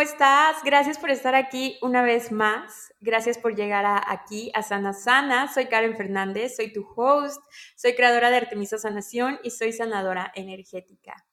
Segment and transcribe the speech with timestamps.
[0.00, 0.56] ¿Cómo estás?
[0.64, 2.90] Gracias por estar aquí una vez más.
[3.00, 5.52] Gracias por llegar aquí a Sana Sana.
[5.52, 7.38] Soy Karen Fernández, soy tu host,
[7.76, 11.26] soy creadora de Artemisa Sanación y soy sanadora energética.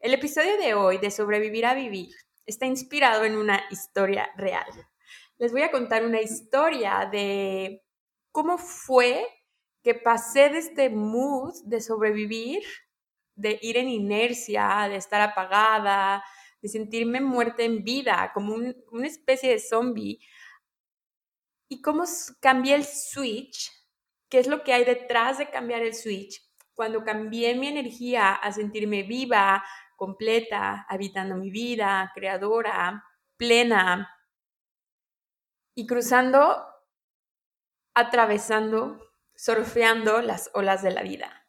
[0.00, 4.66] El episodio de hoy de Sobrevivir a Vivir está inspirado en una historia real.
[5.38, 7.86] Les voy a contar una historia de
[8.32, 9.26] cómo fue
[9.82, 12.64] que pasé de este mood de sobrevivir,
[13.34, 16.22] de ir en inercia, de estar apagada,
[16.64, 20.18] de sentirme muerta en vida, como una especie de zombie.
[21.68, 22.04] ¿Y cómo
[22.40, 23.70] cambié el switch?
[24.30, 26.40] ¿Qué es lo que hay detrás de cambiar el switch?
[26.72, 29.62] Cuando cambié mi energía a sentirme viva,
[29.94, 33.04] completa, habitando mi vida, creadora,
[33.36, 34.10] plena,
[35.74, 36.64] y cruzando,
[37.92, 41.43] atravesando, surfeando las olas de la vida.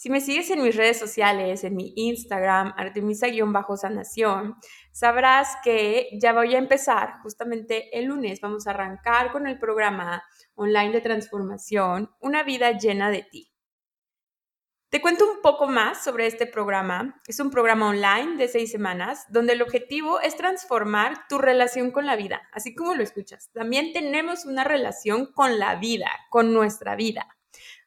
[0.00, 4.56] Si me sigues en mis redes sociales, en mi Instagram, artemisa-sanación,
[4.92, 8.40] sabrás que ya voy a empezar justamente el lunes.
[8.40, 10.22] Vamos a arrancar con el programa
[10.54, 13.52] online de transformación, Una vida llena de ti.
[14.88, 17.20] Te cuento un poco más sobre este programa.
[17.26, 22.06] Es un programa online de seis semanas donde el objetivo es transformar tu relación con
[22.06, 23.50] la vida, así como lo escuchas.
[23.52, 27.26] También tenemos una relación con la vida, con nuestra vida.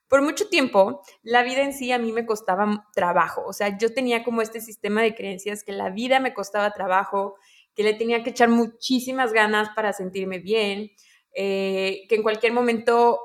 [0.07, 3.43] Por mucho tiempo, la vida en sí a mí me costaba trabajo.
[3.45, 7.35] O sea, yo tenía como este sistema de creencias que la vida me costaba trabajo,
[7.75, 10.91] que le tenía que echar muchísimas ganas para sentirme bien,
[11.35, 13.19] eh, que en cualquier momento,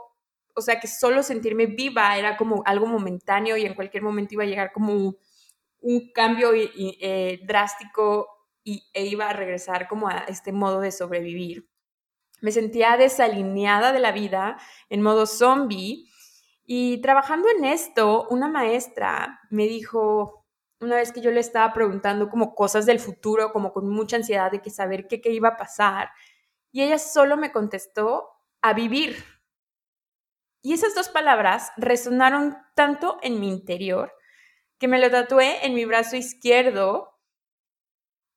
[0.55, 4.45] o sea, que solo sentirme viva era como algo momentáneo y en cualquier momento iba
[4.45, 5.17] a llegar como
[5.81, 8.29] un cambio eh, drástico
[8.65, 11.69] y, e iba a regresar como a este modo de sobrevivir.
[12.41, 16.09] Me sentía desalineada de la vida, en modo zombie,
[16.71, 20.45] y trabajando en esto, una maestra me dijo,
[20.81, 24.53] una vez que yo le estaba preguntando como cosas del futuro, como con mucha ansiedad
[24.53, 26.11] de saber qué, qué iba a pasar,
[26.71, 28.29] y ella solo me contestó,
[28.61, 29.17] a vivir.
[30.61, 34.13] Y esas dos palabras resonaron tanto en mi interior
[34.79, 37.19] que me lo tatué en mi brazo izquierdo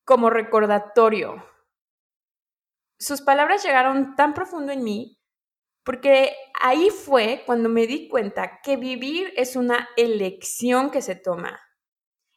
[0.06, 1.46] como recordatorio.
[2.98, 5.21] Sus palabras llegaron tan profundo en mí
[5.84, 11.59] porque ahí fue cuando me di cuenta que vivir es una elección que se toma.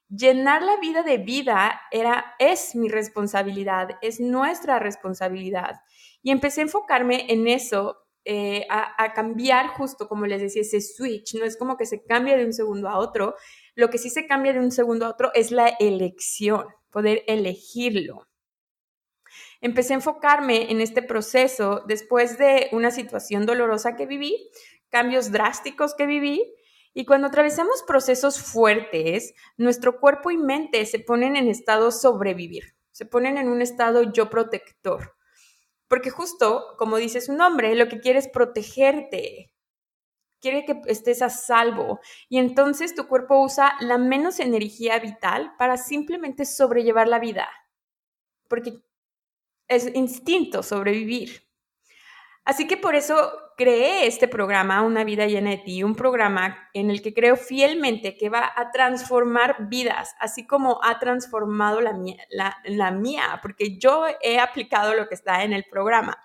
[0.08, 5.80] Llenar la vida de vida era, es mi responsabilidad, es nuestra responsabilidad.
[6.22, 11.34] Y empecé a enfocarme en eso, eh, a, cambiar justo como les decía, ese switch.
[11.34, 13.34] No es como que se cambia de un segundo a otro.
[13.74, 18.26] Lo que sí se cambia de un segundo a otro es la elección, poder elegirlo
[19.64, 24.50] empecé a enfocarme en este proceso después de una situación dolorosa que viví,
[24.90, 26.54] cambios drásticos que viví.
[26.92, 33.06] Y cuando atravesamos procesos fuertes, nuestro cuerpo y mente se ponen en estado sobrevivir, se
[33.06, 35.14] ponen en un estado yo protector.
[35.88, 39.50] Porque justo, como dice su nombre, lo que quiere es protegerte,
[40.42, 42.00] quiere que estés a salvo.
[42.28, 47.48] Y entonces tu cuerpo usa la menos energía vital para simplemente sobrellevar la vida.
[48.46, 48.74] Porque
[49.68, 51.44] es instinto sobrevivir.
[52.44, 56.90] Así que por eso creé este programa, Una vida llena de ti, un programa en
[56.90, 62.22] el que creo fielmente que va a transformar vidas, así como ha transformado la mía,
[62.64, 66.18] la mía, porque yo he aplicado lo que está en el programa.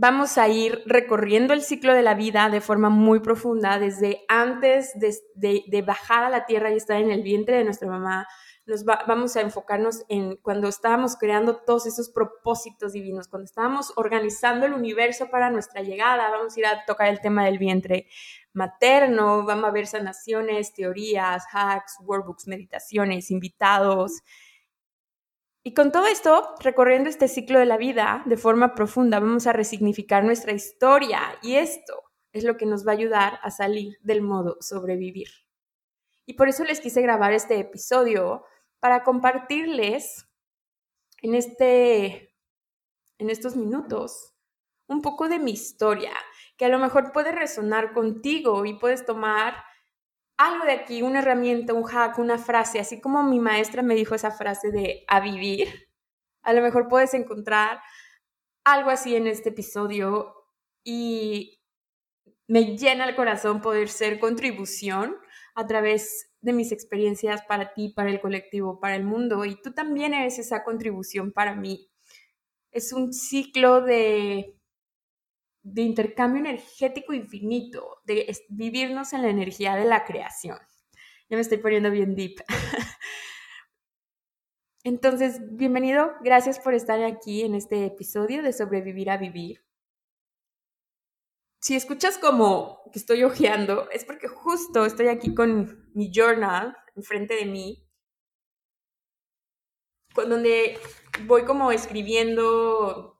[0.00, 4.92] Vamos a ir recorriendo el ciclo de la vida de forma muy profunda, desde antes
[4.94, 8.28] de, de bajar a la tierra y estar en el vientre de nuestra mamá,
[8.68, 14.66] nos vamos a enfocarnos en cuando estábamos creando todos esos propósitos divinos, cuando estábamos organizando
[14.66, 18.08] el universo para nuestra llegada, vamos a ir a tocar el tema del vientre
[18.52, 24.20] materno, vamos a ver sanaciones, teorías, hacks, workbooks, meditaciones, invitados.
[25.62, 29.54] Y con todo esto, recorriendo este ciclo de la vida de forma profunda, vamos a
[29.54, 34.20] resignificar nuestra historia y esto es lo que nos va a ayudar a salir del
[34.20, 35.28] modo sobrevivir.
[36.26, 38.44] Y por eso les quise grabar este episodio
[38.80, 40.28] para compartirles
[41.22, 42.34] en, este,
[43.18, 44.34] en estos minutos
[44.86, 46.12] un poco de mi historia,
[46.56, 49.62] que a lo mejor puede resonar contigo y puedes tomar
[50.38, 54.14] algo de aquí, una herramienta, un hack, una frase, así como mi maestra me dijo
[54.14, 55.88] esa frase de a vivir,
[56.42, 57.82] a lo mejor puedes encontrar
[58.64, 60.34] algo así en este episodio
[60.84, 61.60] y
[62.46, 65.16] me llena el corazón poder ser contribución
[65.54, 69.72] a través de mis experiencias para ti, para el colectivo, para el mundo y tú
[69.72, 71.90] también eres esa contribución para mí.
[72.70, 74.58] Es un ciclo de
[75.72, 80.58] de intercambio energético infinito, de vivirnos en la energía de la creación.
[81.28, 82.42] Ya me estoy poniendo bien deep.
[84.84, 89.64] Entonces, bienvenido, gracias por estar aquí en este episodio de Sobrevivir a Vivir.
[91.60, 97.34] Si escuchas como que estoy hojeando, es porque justo estoy aquí con mi journal enfrente
[97.34, 97.84] de mí,
[100.14, 100.78] donde
[101.26, 103.16] voy como escribiendo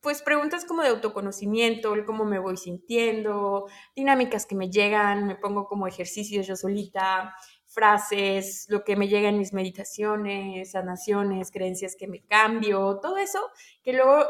[0.00, 5.66] pues preguntas como de autoconocimiento, cómo me voy sintiendo, dinámicas que me llegan, me pongo
[5.66, 7.34] como ejercicios yo solita,
[7.66, 13.40] frases, lo que me llega en mis meditaciones, sanaciones, creencias que me cambio, todo eso,
[13.82, 14.24] que luego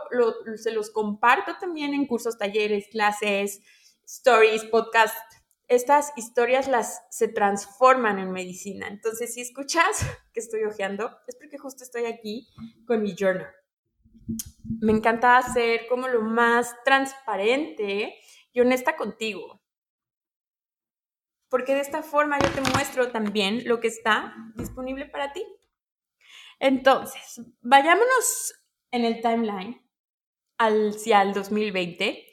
[0.57, 3.61] se los comparto también en cursos, talleres, clases,
[4.05, 5.36] stories, podcasts.
[5.69, 8.89] Estas historias las se transforman en medicina.
[8.89, 12.49] Entonces, si escuchas que estoy hojeando, es porque justo estoy aquí
[12.87, 13.53] con mi journal
[14.81, 18.19] me encanta ser como lo más transparente
[18.53, 19.63] y honesta contigo.
[21.49, 25.45] Porque de esta forma yo te muestro también lo que está disponible para ti.
[26.59, 28.55] Entonces, vayámonos
[28.91, 29.81] en el timeline
[30.59, 32.26] hacia el 2020.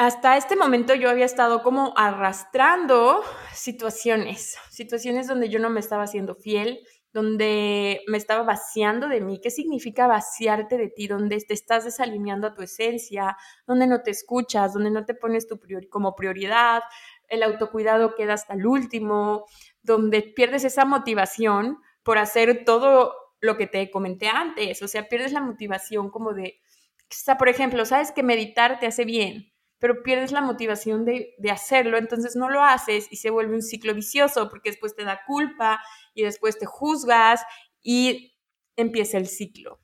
[0.00, 6.06] Hasta este momento yo había estado como arrastrando situaciones, situaciones donde yo no me estaba
[6.06, 6.80] siendo fiel,
[7.12, 9.42] donde me estaba vaciando de mí.
[9.42, 11.06] ¿Qué significa vaciarte de ti?
[11.06, 13.36] Donde te estás desalineando a tu esencia,
[13.66, 15.60] donde no te escuchas, donde no te pones tu
[15.90, 16.80] como prioridad,
[17.28, 19.44] el autocuidado queda hasta el último,
[19.82, 23.12] donde pierdes esa motivación por hacer todo
[23.42, 26.58] lo que te comenté antes, o sea, pierdes la motivación como de,
[27.02, 29.50] o sea, por ejemplo, sabes que meditar te hace bien,
[29.80, 33.62] pero pierdes la motivación de, de, hacerlo, entonces no lo haces y se vuelve un
[33.62, 35.80] ciclo vicioso porque después te da culpa
[36.14, 37.42] y después te juzgas
[37.82, 38.36] y
[38.76, 39.80] empieza el ciclo.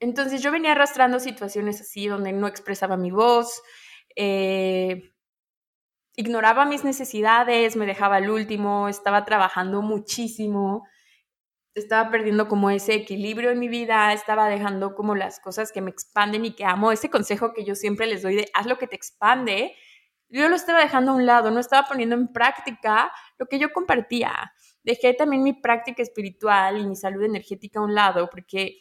[0.00, 3.62] Entonces yo venía arrastrando situaciones así donde no expresaba mi voz,
[4.16, 5.12] eh,
[6.16, 10.86] ignoraba mis necesidades, me dejaba al último, estaba trabajando muchísimo
[11.80, 15.90] estaba perdiendo como ese equilibrio en mi vida, estaba dejando como las cosas que me
[15.90, 18.86] expanden y que amo, ese consejo que yo siempre les doy de haz lo que
[18.86, 19.74] te expande,
[20.28, 23.72] yo lo estaba dejando a un lado, no estaba poniendo en práctica lo que yo
[23.72, 24.52] compartía.
[24.82, 28.78] Dejé también mi práctica espiritual y mi salud energética a un lado porque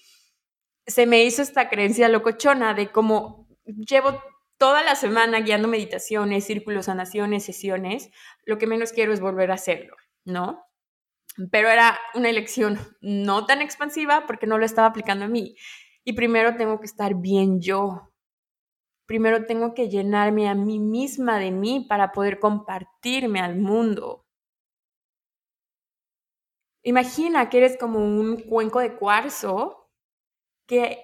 [0.87, 4.21] se me hizo esta creencia locochona de cómo llevo
[4.57, 8.09] toda la semana guiando meditaciones, círculos, sanaciones, sesiones,
[8.45, 10.64] lo que menos quiero es volver a hacerlo, ¿no?
[11.51, 15.55] Pero era una elección no tan expansiva porque no lo estaba aplicando a mí.
[16.03, 18.13] Y primero tengo que estar bien yo.
[19.05, 24.25] Primero tengo que llenarme a mí misma de mí para poder compartirme al mundo.
[26.83, 29.89] Imagina que eres como un cuenco de cuarzo
[30.67, 31.01] que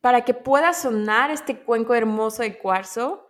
[0.00, 3.28] para que pueda sonar este cuenco hermoso de cuarzo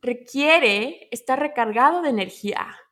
[0.00, 2.83] requiere estar recargado de energía.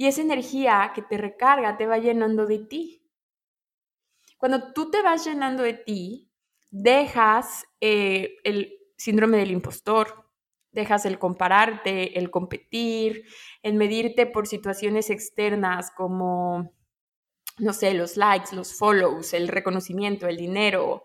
[0.00, 3.06] Y esa energía que te recarga te va llenando de ti.
[4.38, 6.32] Cuando tú te vas llenando de ti,
[6.70, 10.26] dejas eh, el síndrome del impostor,
[10.72, 13.26] dejas el compararte, el competir,
[13.62, 16.72] el medirte por situaciones externas como,
[17.58, 21.02] no sé, los likes, los follows, el reconocimiento, el dinero.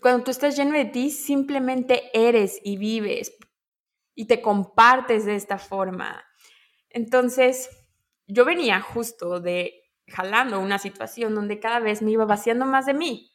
[0.00, 3.36] Cuando tú estás lleno de ti, simplemente eres y vives
[4.14, 6.24] y te compartes de esta forma.
[6.88, 7.68] Entonces,
[8.26, 12.94] yo venía justo de jalando una situación donde cada vez me iba vaciando más de
[12.94, 13.30] mí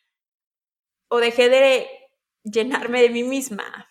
[1.08, 1.88] o dejé de
[2.44, 3.88] llenarme de mí misma.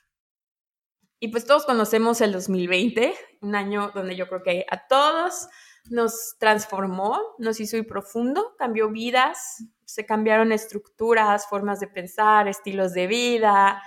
[1.19, 5.49] Y pues todos conocemos el 2020, un año donde yo creo que a todos
[5.91, 12.93] nos transformó, nos hizo ir profundo, cambió vidas, se cambiaron estructuras, formas de pensar, estilos
[12.93, 13.83] de vida,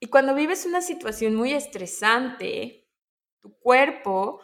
[0.00, 2.88] y cuando vives una situación muy estresante,
[3.40, 4.40] tu cuerpo,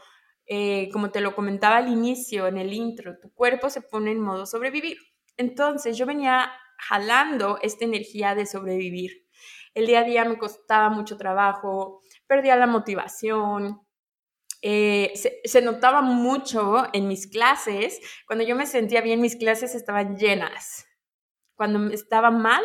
[0.47, 4.21] eh, como te lo comentaba al inicio, en el intro, tu cuerpo se pone en
[4.21, 4.99] modo sobrevivir.
[5.39, 9.27] Entonces yo venía jalando esta energía de sobrevivir.
[9.75, 13.81] El día a día me costaba mucho trabajo, perdía la motivación,
[14.63, 15.13] eh,
[15.45, 18.01] se, notaba mucho en mis clases.
[18.27, 20.87] Cuando yo me sentía bien, mis clases estaban llenas.
[21.55, 22.63] Cuando estaba mal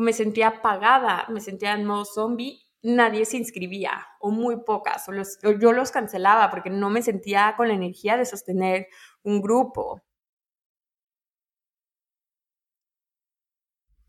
[0.00, 5.08] me sentía apagada, me sentía en modo zombie, nadie se inscribía o muy pocas.
[5.08, 8.88] o yo los cancelaba porque no me sentía con la energía de sostener
[9.22, 10.02] un grupo.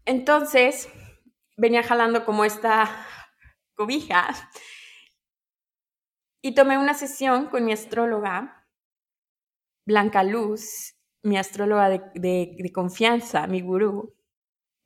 [0.06, 0.90] Entonces,
[1.58, 2.90] venía jalando como esta
[3.76, 4.30] cobija
[6.42, 8.68] y tomé una sesión con mi astróloga,
[9.86, 14.17] Blanca Luz, mi astróloga de, confianza, mi gurú.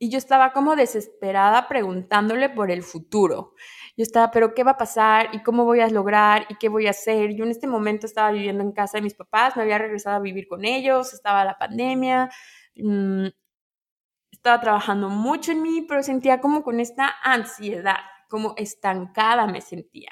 [0.02, 3.54] Y yo estaba como desesperada preguntándole por el futuro.
[3.96, 5.28] Yo estaba, pero ¿qué va a pasar?
[5.32, 6.44] ¿Y cómo voy a lograr?
[6.48, 7.36] ¿Y qué voy a hacer?
[7.36, 10.18] Yo en este momento estaba viviendo en casa de mis papás, me había regresado a
[10.18, 12.28] vivir con ellos, estaba la pandemia,
[12.74, 13.26] mm,
[14.32, 20.10] estaba trabajando mucho en mí, pero sentía como con esta ansiedad, como estancada me sentía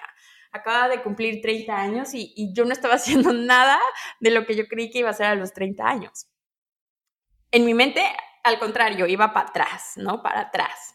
[0.52, 2.94] acaba de cumplir 30 años y, yo no estaba
[3.24, 3.80] haciendo nada
[4.20, 6.28] de lo que yo creí que iba a hacer a los 30 años.
[7.52, 8.04] En mi mente,
[8.44, 10.22] al contrario, iba para atrás, ¿no?
[10.22, 10.94] Para atrás.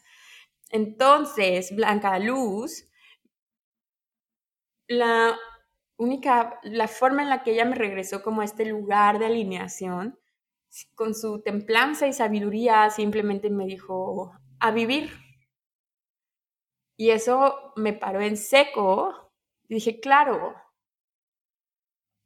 [0.70, 2.88] Entonces, Blanca Luz,
[4.88, 5.38] la
[5.96, 10.18] única, la forma en la que ella me regresó como a este lugar de alineación,
[10.94, 15.10] con su templanza y sabiduría, simplemente me dijo, a vivir.
[16.98, 19.26] Y eso me paró en seco
[19.68, 20.54] dije, claro.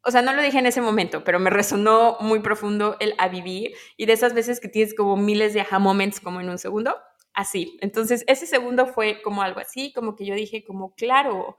[0.04, 3.28] O sea, no lo dije en ese momento, pero me resonó muy profundo el a
[3.28, 6.58] vivir y de esas veces que tienes como miles de aha moments como en un
[6.58, 6.96] segundo,
[7.34, 7.78] así.
[7.82, 11.58] Entonces, ese segundo fue como algo así, como que yo dije como, claro,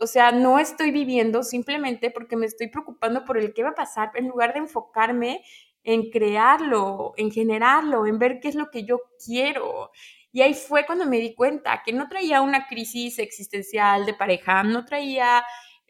[0.00, 3.74] o sea, no estoy viviendo simplemente porque me estoy preocupando por el qué va a
[3.74, 5.42] pasar en lugar de enfocarme
[5.86, 9.92] en crearlo, en generarlo, en ver qué es lo que yo quiero.
[10.32, 14.64] Y ahí fue cuando me di cuenta que no traía una crisis existencial de pareja,
[14.64, 15.44] no traía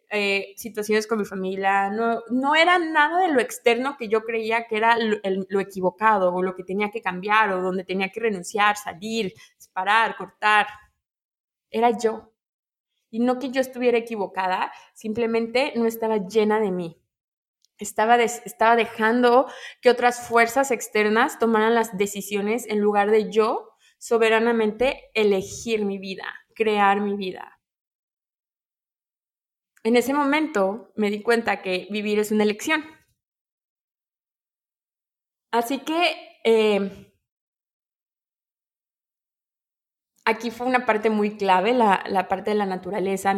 [0.09, 4.67] eh, situaciones con mi familia, no, no era nada de lo externo que yo creía
[4.69, 8.77] que era lo, equivocado o lo que tenía que cambiar o donde tenía que renunciar,
[8.77, 9.35] salir,
[9.73, 10.69] parar, cortar.
[11.71, 12.33] Era yo.
[13.11, 17.01] Y no que yo estuviera equivocada, simplemente no estaba llena de mí.
[17.79, 19.47] Estaba, estaba dejando
[19.83, 26.25] que otras fuerzas externas tomaran las decisiones en lugar de yo soberanamente elegir mi vida,
[26.55, 27.56] crear mi vida.
[29.87, 32.85] En ese momento me di cuenta que vivir es una elección.
[35.53, 37.15] Así que eh,
[40.25, 43.31] aquí fue una parte muy clave, la, parte de la naturaleza.
[43.31, 43.37] A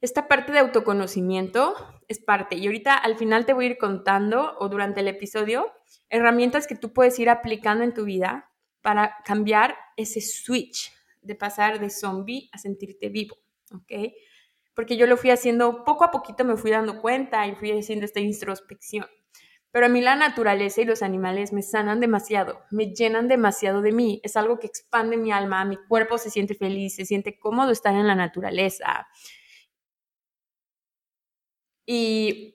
[0.00, 1.74] esta parte de autoconocimiento
[2.06, 2.54] es parte.
[2.54, 5.72] Y ahorita al final te voy a ir contando, o durante el episodio,
[6.10, 11.80] herramientas que tú puedes ir aplicando en tu vida para cambiar ese switch de pasar
[11.80, 13.36] de zombie a sentirte vivo,
[13.72, 14.12] ¿ok?
[14.78, 18.04] Porque yo lo fui haciendo poco a poquito, me fui dando cuenta y fui haciendo
[18.04, 19.06] esta introspección.
[19.72, 23.90] Pero a mí la naturaleza y los animales me sanan demasiado, me llenan demasiado de
[23.90, 27.72] mí, es algo que expande mi alma, mi cuerpo se siente feliz, se siente cómodo
[27.72, 29.08] estar en la naturaleza.
[31.84, 32.54] Y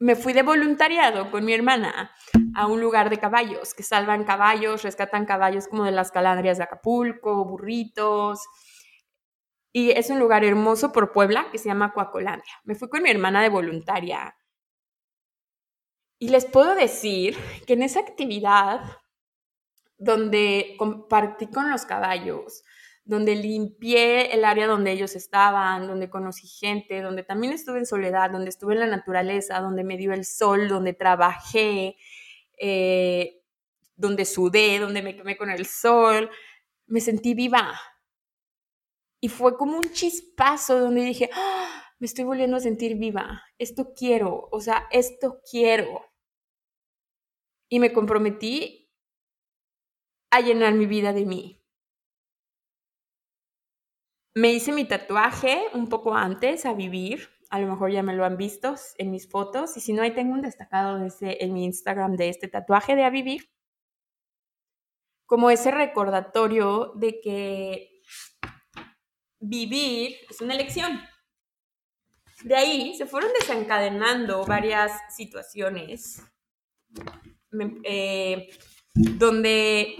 [0.00, 2.10] me fui de voluntariado con mi hermana
[2.56, 6.64] a un lugar de caballos, que salvan caballos, rescatan caballos como de las calandrias de
[6.64, 8.40] Acapulco, burritos.
[9.72, 12.52] Y es un lugar hermoso por Puebla que se llama Coacolandia.
[12.64, 14.36] Me fui con mi hermana de voluntaria.
[16.18, 17.36] Y les puedo decir
[17.66, 18.82] que en esa actividad
[19.96, 22.64] donde compartí con los caballos,
[23.04, 28.30] donde limpié el área donde ellos estaban, donde conocí gente, donde también estuve en soledad,
[28.30, 31.96] donde estuve en la naturaleza, donde me dio el sol, donde trabajé,
[32.58, 33.42] eh,
[33.96, 36.30] donde sudé, donde me quemé con el sol,
[36.86, 37.78] me sentí viva.
[39.22, 41.82] Y fue como un chispazo donde dije, ¡Ah!
[41.98, 46.06] me estoy volviendo a sentir viva, esto quiero, o sea, esto quiero.
[47.68, 48.90] Y me comprometí
[50.30, 51.60] a llenar mi vida de mí.
[54.34, 57.28] Me hice mi tatuaje un poco antes a vivir.
[57.50, 59.76] A lo mejor ya me lo han visto en mis fotos.
[59.76, 63.04] Y si no, ahí tengo un destacado de en mi Instagram de este tatuaje de
[63.04, 63.50] a vivir.
[65.26, 67.89] Como ese recordatorio de que
[69.40, 71.00] vivir es una elección.
[72.44, 76.22] De ahí se fueron desencadenando varias situaciones
[77.84, 78.48] eh,
[78.94, 79.96] donde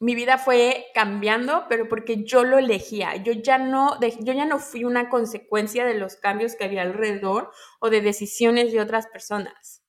[0.00, 3.16] mi vida fue cambiando, pero porque yo lo elegía.
[3.16, 7.50] Yo ya no, yo ya no fui una consecuencia de los cambios que había alrededor
[7.80, 9.82] o de decisiones de otras personas.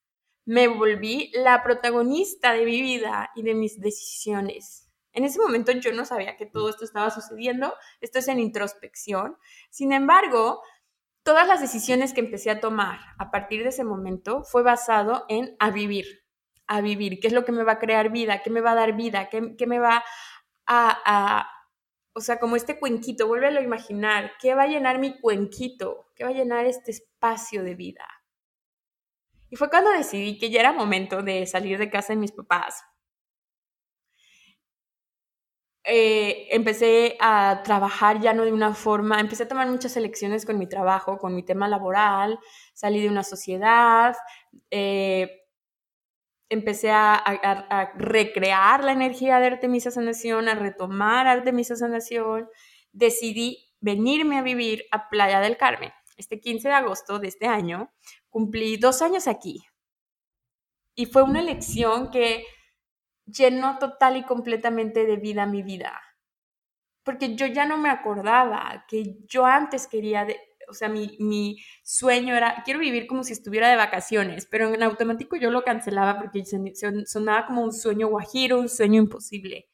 [0.45, 4.88] Me volví la protagonista de mi vida y de mis decisiones.
[5.13, 7.73] En ese momento yo no sabía que todo esto estaba sucediendo.
[8.01, 9.37] Esto es en introspección.
[9.69, 10.61] Sin embargo,
[11.23, 15.55] todas las decisiones que empecé a tomar a partir de ese momento fue basado en
[15.59, 16.23] a vivir,
[16.67, 18.75] a vivir, qué es lo que me va a crear vida, qué me va a
[18.75, 20.03] dar vida, qué, me va
[20.65, 21.49] a, a,
[22.13, 26.23] o sea, como este cuenquito, vuélvelo a imaginar, qué va a llenar mi cuenquito, qué
[26.23, 28.05] va a llenar este espacio de vida.
[29.49, 32.83] Y fue cuando decidí que ya era momento de salir de casa de mis papás.
[35.85, 40.59] Eh, empecé a trabajar ya no de una forma, empecé a tomar muchas elecciones con
[40.59, 42.37] mi trabajo, con mi tema laboral,
[42.73, 44.15] salí de una sociedad,
[44.71, 45.39] eh,
[46.49, 47.23] empecé a,
[47.95, 52.49] recrear la energía de Artemisa Sanación, a retomar Artemisa Sanación,
[52.91, 55.91] decidí venirme a vivir a Playa del Carmen.
[56.17, 57.93] Este 15 de agosto de este año
[58.29, 59.63] cumplí dos años aquí.
[60.95, 62.43] Y fue una elección que
[63.31, 65.99] llenó total y completamente de vida mi vida.
[67.03, 70.27] Porque yo ya no me acordaba que yo antes quería,
[70.67, 74.83] o sea, mi, mi, sueño era, quiero vivir como si estuviera de vacaciones, pero en
[74.83, 76.43] automático yo lo cancelaba porque
[77.05, 79.67] sonaba como un sueño guajiro, un sueño imposible.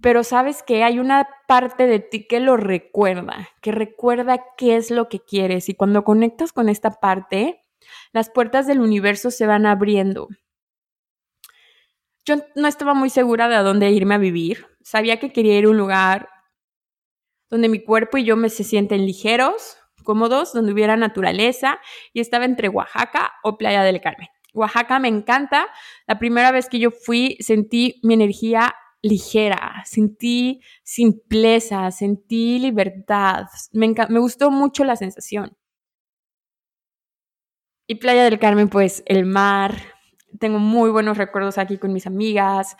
[0.00, 4.90] Pero sabes que hay una parte de ti que lo recuerda, que recuerda qué es
[4.90, 7.62] lo que quieres y cuando conectas con esta parte,
[8.12, 10.28] las puertas del universo se van abriendo
[12.24, 14.66] yo no estaba muy segura de a dónde irme a vivir.
[14.82, 16.28] Sabía que quería ir a un lugar
[17.50, 21.78] donde mi cuerpo y yo me se sienten ligeros, cómodos, donde hubiera naturaleza
[22.12, 24.28] y estaba entre Oaxaca o Playa del Carmen.
[24.54, 25.68] Oaxaca me encanta.
[26.06, 33.46] La primera vez que yo fui sentí mi energía ligera, sentí simpleza, sentí libertad.
[33.72, 35.56] Me, me gustó mucho la sensación.
[37.86, 39.93] Y Playa del Carmen, pues el mar,
[40.38, 42.76] tengo muy buenos recuerdos aquí con mis amigas.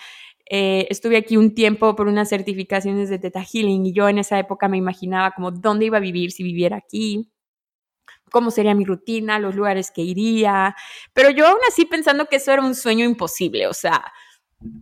[0.50, 4.38] Eh, estuve aquí un tiempo por unas certificaciones de Teta Healing y yo en esa
[4.38, 7.30] época me imaginaba como dónde iba a vivir si viviera aquí,
[8.30, 10.74] cómo sería mi rutina, los lugares que iría,
[11.14, 14.12] pero yo aún así pensando que eso era un sueño imposible, o sea,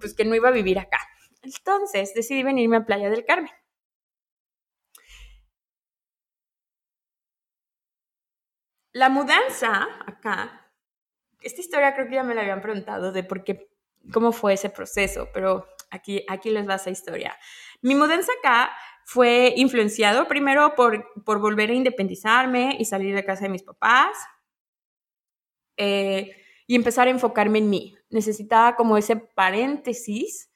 [0.00, 0.98] pues que no iba a vivir acá.
[1.42, 3.52] Entonces decidí venirme a Playa del Carmen.
[8.94, 10.61] La mudanza acá
[11.44, 13.68] esta historia creo que ya me la habían preguntado de por qué,
[14.12, 17.36] cómo fue ese proceso, pero aquí, aquí les va esa historia.
[17.80, 18.72] Mi mudanza acá
[19.04, 24.16] fue influenciado primero por, por volver a independizarme y salir de casa de mis papás
[25.76, 27.96] eh, y empezar a enfocarme en mí.
[28.10, 30.50] Necesitaba como ese paréntesis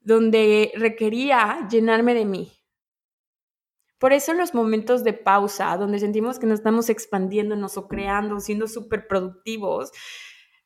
[0.00, 2.55] donde requería llenarme de mí,
[3.98, 8.68] por eso los momentos de pausa, donde sentimos que nos estamos expandiéndonos o creando, siendo
[8.68, 9.90] súper productivos,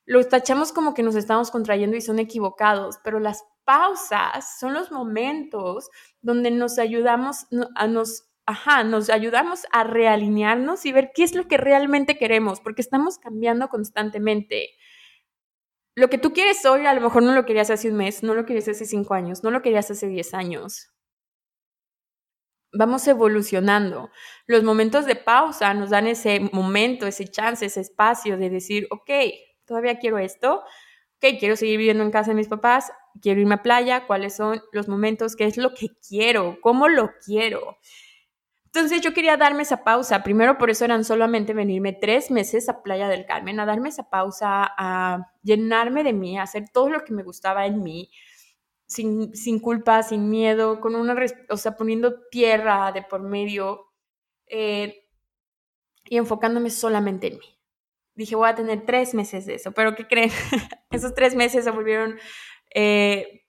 [0.05, 4.91] los tachamos como que nos estamos contrayendo y son equivocados, pero las pausas son los
[4.91, 5.89] momentos
[6.21, 11.47] donde nos ayudamos a nos ajá, nos ayudamos a realinearnos y ver qué es lo
[11.47, 14.71] que realmente queremos, porque estamos cambiando constantemente.
[15.95, 18.35] Lo que tú quieres hoy a lo mejor no lo querías hace un mes, no
[18.35, 20.91] lo querías hace cinco años, no lo querías hace diez años
[22.73, 24.11] vamos evolucionando.
[24.47, 29.11] Los momentos de pausa nos dan ese momento, ese chance, ese espacio de decir, ok,
[29.65, 30.63] todavía quiero esto,
[31.17, 34.63] ok, quiero seguir viviendo en casa de mis papás, quiero irme a playa, cuáles son
[34.73, 37.79] los momentos, qué es lo que quiero, cómo lo quiero.
[38.73, 40.23] Entonces yo quería darme esa pausa.
[40.23, 44.09] Primero por eso eran solamente venirme tres meses a Playa del Carmen, a darme esa
[44.09, 48.11] pausa, a llenarme de mí, a hacer todo lo que me gustaba en mí,
[48.91, 51.17] sin, culpa, sin miedo, con una,
[51.49, 53.93] o sea, poniendo tierra de por medio
[54.47, 55.07] eh,
[56.05, 57.61] y enfocándome solamente en mí.
[58.17, 60.31] Dije, voy a tener tres meses de eso, pero ¿qué creen?
[60.91, 62.19] Esos tres meses se volvieron,
[62.75, 63.47] eh,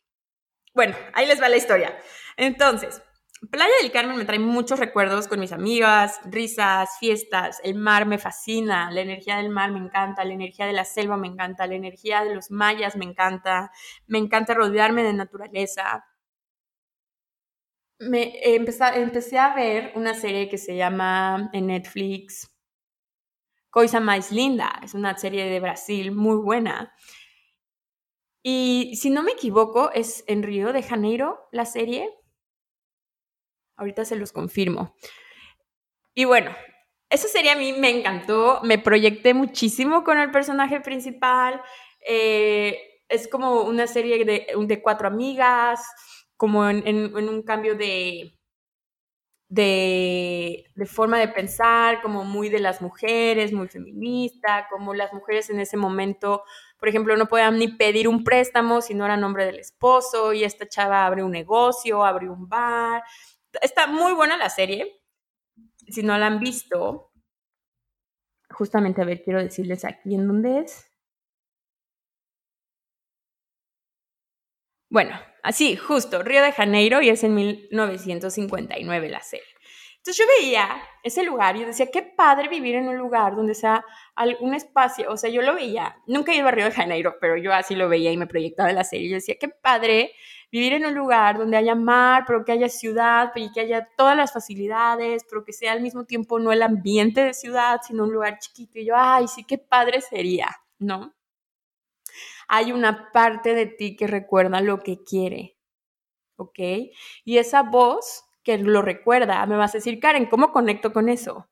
[0.76, 1.98] bueno, ahí les va la historia.
[2.38, 3.02] Entonces,
[3.50, 8.20] Playa del Carmen me trae muchos recuerdos con mis amigas, risas, fiestas, el mar me
[8.20, 11.74] fascina, la energía del mar me encanta, la energía de la selva me encanta, la
[11.74, 13.72] energía de los mayas me encanta,
[14.06, 16.06] me encanta rodearme de naturaleza.
[17.98, 22.52] Me empecé, a ver una serie que se llama en Netflix
[23.72, 26.94] Coisa Mais Linda, es una serie de Brasil muy buena.
[28.44, 32.21] Y si no me equivoco, es en Río de Janeiro la serie
[33.82, 34.96] Ahorita se los confirmo.
[36.14, 36.56] Y bueno,
[37.10, 41.60] eso sería a mí, me encantó, me proyecté muchísimo con el personaje principal.
[42.08, 42.78] Eh,
[43.10, 45.84] es como una serie de, de cuatro amigas,
[46.38, 48.38] como en, un cambio de,
[49.50, 55.50] de, de, forma de pensar, como muy de las mujeres, muy feminista, como las mujeres
[55.50, 56.44] en ese momento,
[56.82, 60.44] por ejemplo, no podían ni pedir un préstamo si no era nombre del esposo, y
[60.44, 63.04] esta chava abre un negocio, abre un bar,
[63.62, 65.02] está muy buena la serie.
[65.88, 67.12] si no la han visto,
[68.50, 70.88] justamente, a ver, quiero decirles aquí en dónde es.
[74.90, 79.46] Bueno, así, justo, Río de Janeiro y es en 1959 la serie.
[79.98, 83.54] Entonces yo veía ese lugar y yo decía, qué padre vivir en un lugar donde
[83.54, 83.86] sea
[84.16, 87.38] algún espacio, o sea, yo lo veía, nunca he ido a Río de Janeiro, pero
[87.38, 89.10] yo así lo veía y me proyectaba la serie.
[89.10, 90.12] Yo decía, qué padre
[90.52, 94.18] vivir en un lugar donde haya mar, pero que haya ciudad, y que haya todas
[94.18, 98.14] las facilidades, pero que sea al mismo tiempo no el ambiente de ciudad, sino un
[98.14, 98.80] lugar chiquito.
[98.80, 101.14] Y yo, ay, sí, qué padre sería, ¿no?
[102.48, 105.58] Hay una parte de ti que recuerda lo que quiere,
[106.36, 106.60] ¿ok?
[107.24, 111.48] Y esa voz que lo recuerda, me vas a decir, Karen, ¿cómo conecto con eso?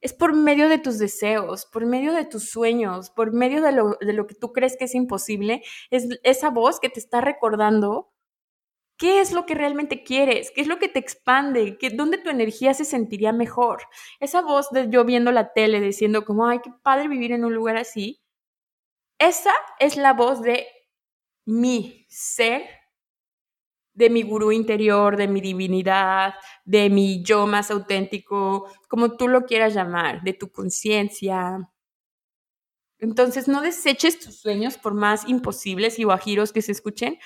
[0.00, 3.96] Es por medio de tus deseos, por medio de tus sueños, por medio de lo,
[4.00, 5.62] de lo que tú crees que es imposible.
[5.90, 8.11] Es esa voz que te está recordando
[9.02, 10.52] ¿Qué es lo que realmente quieres?
[10.52, 11.76] ¿Qué es lo que te expande?
[11.76, 13.82] ¿Qué, ¿Dónde tu energía se sentiría mejor?
[14.20, 17.52] Esa voz de yo viendo la tele diciendo como, ay, qué padre vivir en un
[17.52, 18.22] lugar así.
[19.18, 20.68] Esa es la voz de
[21.44, 22.62] mi ser,
[23.92, 26.34] de mi gurú interior, de mi divinidad,
[26.64, 31.58] de mi yo más auténtico, como tú lo quieras llamar, de tu conciencia.
[33.00, 37.18] Entonces, no deseches tus sueños por más imposibles y guajiros que se escuchen,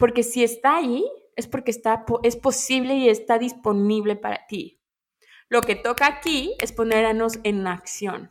[0.00, 1.04] porque si está ahí,
[1.36, 4.80] es porque está, es posible y está disponible para ti.
[5.50, 8.30] Lo que toca aquí es ponernos en acción.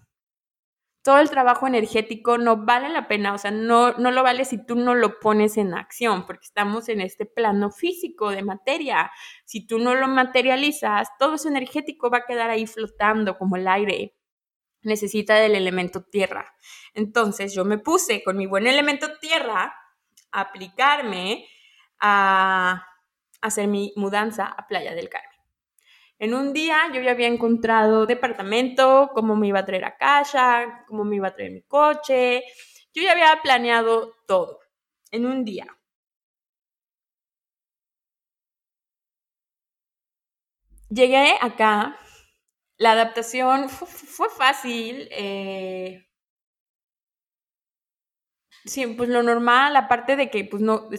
[1.04, 4.66] Todo el trabajo energético no vale la pena, o sea, no, no lo vale si
[4.66, 9.12] tú no lo pones en acción, porque estamos en este plano físico de materia.
[9.46, 13.68] Si tú no lo materializas, todo ese energético va a quedar ahí flotando como el
[13.68, 14.16] aire.
[14.82, 16.52] Necesita del elemento tierra.
[16.96, 19.76] Entonces yo me puse con mi buen elemento tierra
[20.32, 21.46] a aplicarme
[22.00, 22.86] a
[23.42, 25.30] hacer mi mudanza a Playa del Carmen.
[26.20, 30.84] En un día yo ya había encontrado departamento, cómo me iba a traer a casa,
[30.88, 32.44] cómo me iba a traer mi coche.
[32.94, 34.60] Yo ya había planeado todo
[35.12, 35.68] en un día.
[40.90, 41.98] Llegué acá,
[42.78, 45.10] la adaptación fue, fácil.
[45.12, 46.09] Eh,
[48.66, 50.90] Sí, pues lo normal, aparte de que pues no,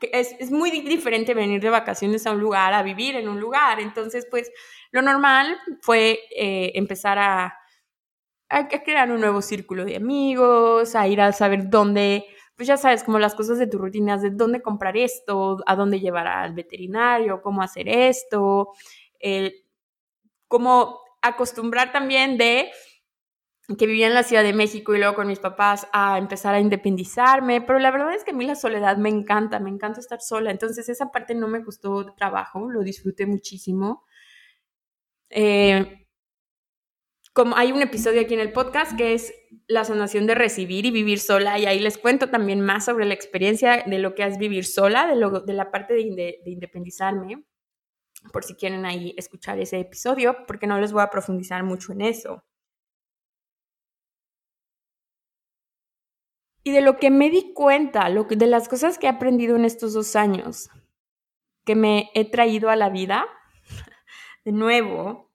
[0.00, 3.80] es, es, muy diferente venir de vacaciones a un lugar, a vivir en un lugar.
[3.80, 4.50] Entonces, pues
[4.90, 7.54] lo normal fue eh, empezar a,
[8.48, 13.04] a, crear un nuevo círculo de amigos, a ir a saber dónde, pues ya sabes,
[13.04, 17.42] como las cosas de tus rutinas, de dónde comprar esto, a dónde llevar al veterinario,
[17.42, 18.72] cómo hacer esto,
[19.20, 19.64] eh,
[20.48, 22.70] cómo acostumbrar también de
[23.76, 26.60] que vivía en la Ciudad de México y luego con mis papás a empezar a
[26.60, 30.20] independizarme, pero la verdad es que a mí la soledad me encanta, me encanta estar
[30.20, 34.04] sola, entonces esa parte no me costó trabajo, lo disfruté muchísimo.
[35.30, 36.06] Eh,
[37.32, 39.32] como hay un episodio aquí en el podcast que es
[39.66, 43.14] la sanación de recibir y vivir sola y ahí les cuento también más sobre la
[43.14, 47.42] experiencia de lo que es vivir sola, de, lo, de la parte de, de independizarme,
[48.32, 52.02] por si quieren ahí escuchar ese episodio, porque no les voy a profundizar mucho en
[52.02, 52.44] eso.
[56.64, 59.92] Y de lo que me di cuenta, de las cosas que he aprendido en estos
[59.92, 60.70] dos años,
[61.64, 63.26] que me he traído a la vida,
[64.44, 65.32] de nuevo,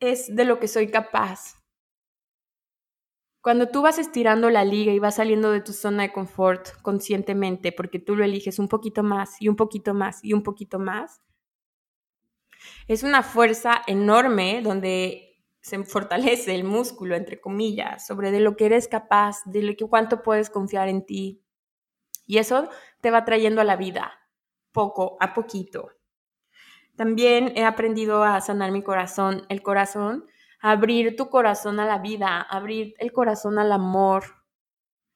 [0.00, 1.62] es de lo que soy capaz.
[3.40, 7.72] Cuando tú vas estirando la liga y vas saliendo de tu zona de confort conscientemente,
[7.72, 11.22] porque tú lo eliges un poquito más y un poquito más y un poquito más,
[12.86, 15.31] es una fuerza enorme donde
[15.62, 19.86] se fortalece el músculo, entre comillas, sobre de lo que eres capaz, de lo que
[19.86, 21.40] cuánto puedes confiar en ti.
[22.26, 22.68] Y eso
[23.00, 24.12] te va trayendo a la vida,
[24.72, 25.90] poco a poquito.
[26.96, 30.26] También he aprendido a sanar mi corazón, el corazón,
[30.60, 34.24] abrir tu corazón a la vida, abrir el corazón al amor.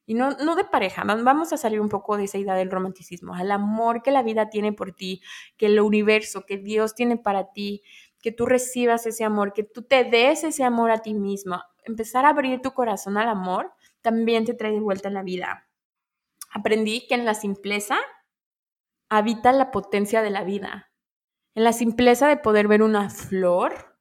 [0.07, 3.35] Y no, no de pareja, vamos a salir un poco de esa idea del romanticismo,
[3.35, 5.21] al amor que la vida tiene por ti,
[5.57, 7.83] que el universo, que Dios tiene para ti,
[8.27, 11.63] que tú recibas ese amor, que tú te des ese amor a ti mismo.
[11.85, 15.69] Empezar a abrir tu corazón al amor también te trae de vuelta en la vida.
[16.51, 17.97] Aprendí que en la simpleza
[19.09, 20.91] habita la potencia de la vida.
[21.55, 23.97] En la simpleza de poder ver una flor.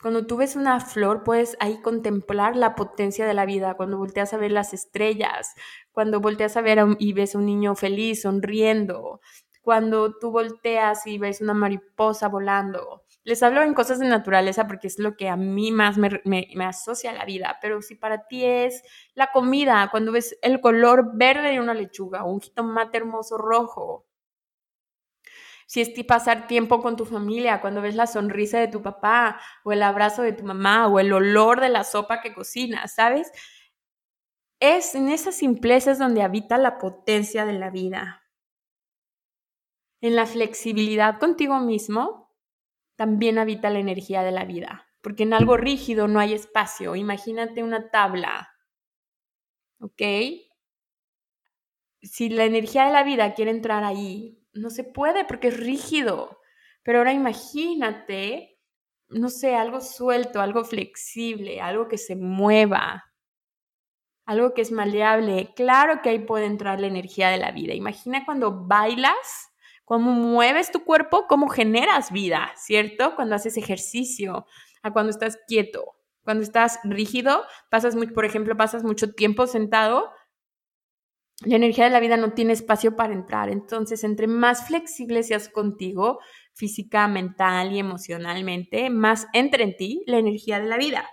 [0.00, 3.74] Cuando tú ves una flor, puedes ahí contemplar la potencia de la vida.
[3.74, 5.54] Cuando volteas a ver las estrellas,
[5.92, 9.20] cuando volteas a ver y ves a un niño feliz, sonriendo,
[9.60, 14.86] cuando tú volteas y ves una mariposa volando, les hablo en cosas de naturaleza porque
[14.86, 18.26] es lo que a mí más me, me, asocia a la vida, pero si para
[18.26, 23.36] ti es la comida, cuando ves el color verde de una lechuga un jitomate hermoso
[23.36, 24.06] rojo,
[25.66, 29.72] si es pasar tiempo con tu familia, cuando ves la sonrisa de tu papá o
[29.72, 33.30] el abrazo de tu mamá o el olor de la sopa que cocinas, ¿sabes?
[34.58, 38.22] Es en esas simplezas donde habita la potencia de la vida.
[40.00, 42.27] En la flexibilidad contigo mismo
[42.98, 46.96] también habita la energía de la vida, porque en algo rígido no hay espacio.
[46.96, 48.50] Imagínate una tabla,
[49.78, 50.02] ¿ok?
[52.02, 56.40] Si la energía de la vida quiere entrar ahí, no se puede porque es rígido.
[56.82, 58.58] Pero ahora imagínate,
[59.08, 63.04] no sé, algo suelto, algo flexible, algo que se mueva,
[64.26, 65.52] algo que es maleable.
[65.54, 67.74] Claro que ahí puede entrar la energía de la vida.
[67.74, 69.50] Imagina cuando bailas,
[69.88, 73.16] cómo mueves tu cuerpo, cómo generas vida, ¿cierto?
[73.16, 74.44] Cuando haces ejercicio,
[74.82, 75.96] a cuando estás quieto.
[76.22, 80.10] Cuando estás rígido, pasas, muy, por ejemplo, pasas mucho tiempo sentado,
[81.40, 83.48] la energía de la vida no tiene espacio para entrar.
[83.48, 86.18] Entonces, entre más flexible seas contigo,
[86.52, 91.08] física, mental y emocionalmente, más entra en ti la energía de la vida.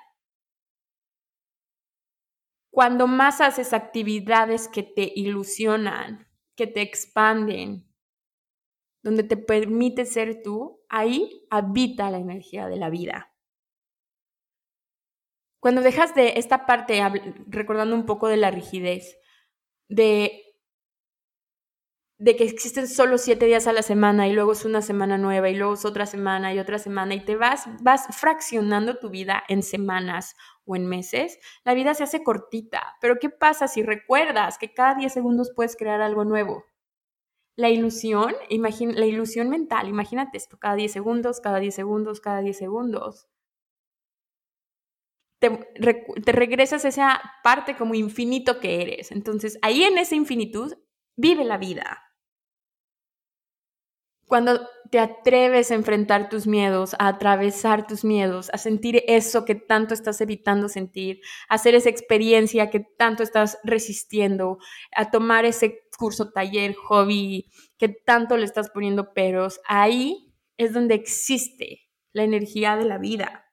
[2.71, 7.88] Cuando más haces actividades que te ilusionan, que te expanden,
[9.06, 13.32] donde te permite ser tú, ahí habita la energía de la vida.
[15.60, 17.00] Cuando dejas de esta parte,
[17.46, 19.20] recordando un poco de la rigidez,
[19.89, 20.58] de,
[22.18, 25.50] de que existen solo siete días a la semana y luego es una semana nueva
[25.50, 29.44] y luego es otra semana y otra semana y te vas, vas fraccionando tu vida
[29.48, 32.98] en semanas o en meses, la vida se hace cortita.
[33.02, 36.65] Pero ¿qué pasa si recuerdas que cada 10 segundos puedes crear algo nuevo?
[37.58, 42.58] La ilusión, la ilusión mental, imagínate esto, cada 10 segundos, cada 10 segundos, cada 10
[42.58, 43.28] segundos
[45.39, 49.12] te, regresas a esa parte como infinito que eres.
[49.12, 50.74] Entonces, ahí en esa infinitud
[51.15, 52.02] vive la vida.
[54.27, 59.55] Cuando te atreves a enfrentar tus miedos, a atravesar tus miedos, a sentir eso que
[59.55, 64.57] tanto estás evitando sentir, a hacer esa experiencia que tanto estás resistiendo,
[64.95, 70.95] a tomar ese curso, taller, hobby que tanto le estás poniendo peros, ahí es donde
[70.95, 73.45] existe la energía de la vida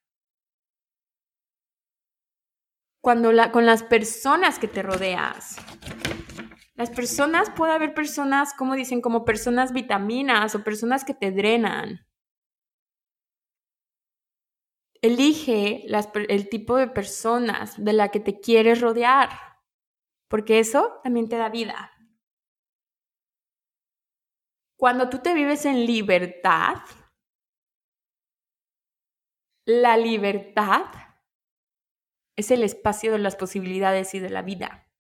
[3.03, 5.57] cuando la, con las personas que te rodeas.
[6.75, 12.07] Las personas, puede haber personas, como dicen, como personas vitaminas o personas que te drenan.
[15.03, 15.85] Elige
[16.29, 19.31] el tipo de personas de la que te quieres rodear,
[20.29, 21.93] porque eso también te da vida.
[24.79, 26.77] Cuando tú te vives en libertad,
[29.67, 30.87] la libertad
[32.37, 34.92] es el espacio de las posibilidades y de la vida.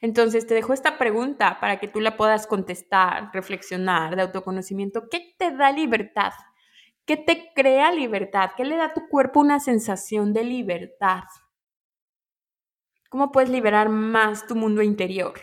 [0.00, 5.08] Entonces te dejo esta pregunta para que tú la puedas contestar, reflexionar de autoconocimiento.
[5.10, 6.32] ¿Qué te da libertad?
[7.06, 8.50] ¿Qué te crea libertad?
[8.56, 11.24] ¿Qué le da a tu cuerpo una sensación de libertad?
[13.10, 15.40] ¿Cómo puedes liberar más tu mundo interior?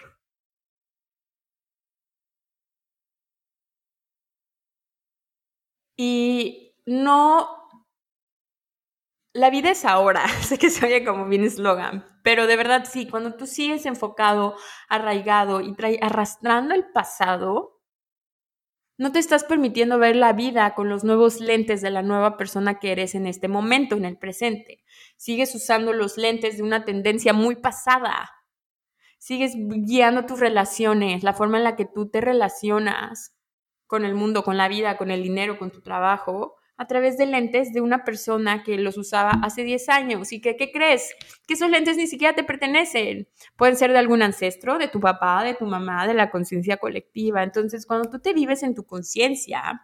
[5.97, 7.62] Y no
[9.33, 13.07] la vida es ahora, sé que se oye como bien eslogan, pero de verdad sí,
[13.07, 14.55] cuando tú sigues enfocado,
[14.87, 17.81] arraigado y arrastrando el pasado,
[18.95, 22.79] no te estás permitiendo ver la vida con los nuevos lentes de la nueva persona
[22.79, 24.83] que eres en este momento, en el presente.
[25.17, 28.29] Sigues usando los lentes de una tendencia muy pasada.
[29.17, 33.35] Sigues guiando tus relaciones, la forma en la que tú te relacionas
[33.87, 37.25] con el mundo, con la vida, con el dinero, con tu trabajo, a través de
[37.25, 41.13] lentes de una persona que los usaba hace 10 años y que, ¿qué crees?
[41.47, 43.27] Que esos lentes ni siquiera te pertenecen.
[43.55, 47.43] Pueden ser de algún ancestro, de tu papá, de tu mamá, de la conciencia colectiva.
[47.43, 49.81] Entonces, cuando tú te vives en tu conciencia,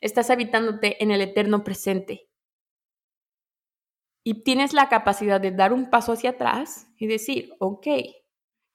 [0.00, 2.28] estás habitándote en el eterno presente.
[4.22, 7.86] Y tienes la capacidad de dar un paso hacia atrás y decir, ok,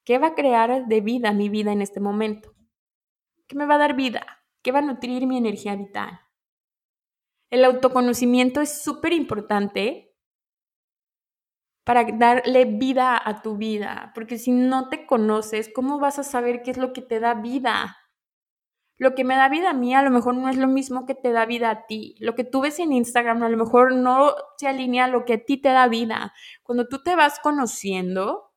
[0.05, 2.53] ¿qué va a crear de vida mi vida en este momento?
[3.47, 4.25] ¿Qué me va a dar vida?
[4.61, 6.21] ¿Qué va a nutrir mi energía vital?
[7.51, 10.15] El autoconocimiento es súper importante
[11.83, 16.61] para darle vida a tu vida, porque si no te conoces, ¿cómo vas a saber
[16.63, 17.97] qué es lo que te da vida?
[18.97, 21.15] Lo que me da vida a mí a lo mejor no es lo mismo que
[21.15, 22.15] te da vida a ti.
[22.19, 25.33] Lo que tú ves en Instagram a lo mejor no se alinea a lo que
[25.33, 26.33] a ti te da vida.
[26.63, 28.50] Cuando tú te vas conociendo,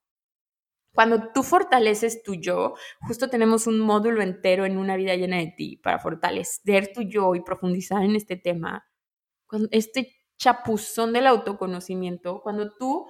[0.94, 5.52] cuando tú fortaleces tu yo, justo tenemos un módulo entero en una vida llena de
[5.56, 8.86] ti para fortalecer tu yo y profundizar en este tema.
[9.48, 13.08] Cuando este chapuzón del autoconocimiento, cuando tú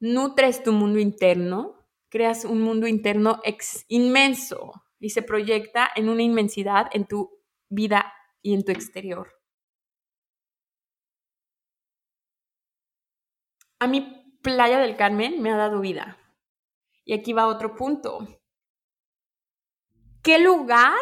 [0.00, 3.42] nutres tu mundo interno, creas un mundo interno
[3.88, 7.30] inmenso y se proyecta en una inmensidad en tu
[7.68, 9.28] vida y en tu exterior.
[13.78, 16.16] A mi Playa del Carmen me ha dado vida.
[17.06, 18.18] Y aquí va otro punto.
[20.22, 20.98] ¿Qué lugar,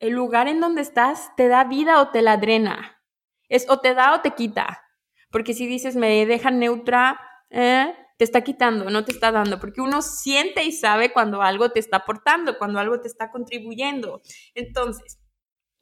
[0.00, 3.00] el lugar en donde estás, te da vida o te la drena?
[3.48, 4.82] Es o te da o te quita.
[5.30, 9.80] Porque si dices me deja neutra, eh, te está quitando, no te está dando, porque
[9.80, 14.20] uno siente y sabe cuando algo te está aportando, cuando algo te está contribuyendo.
[14.54, 15.20] Entonces,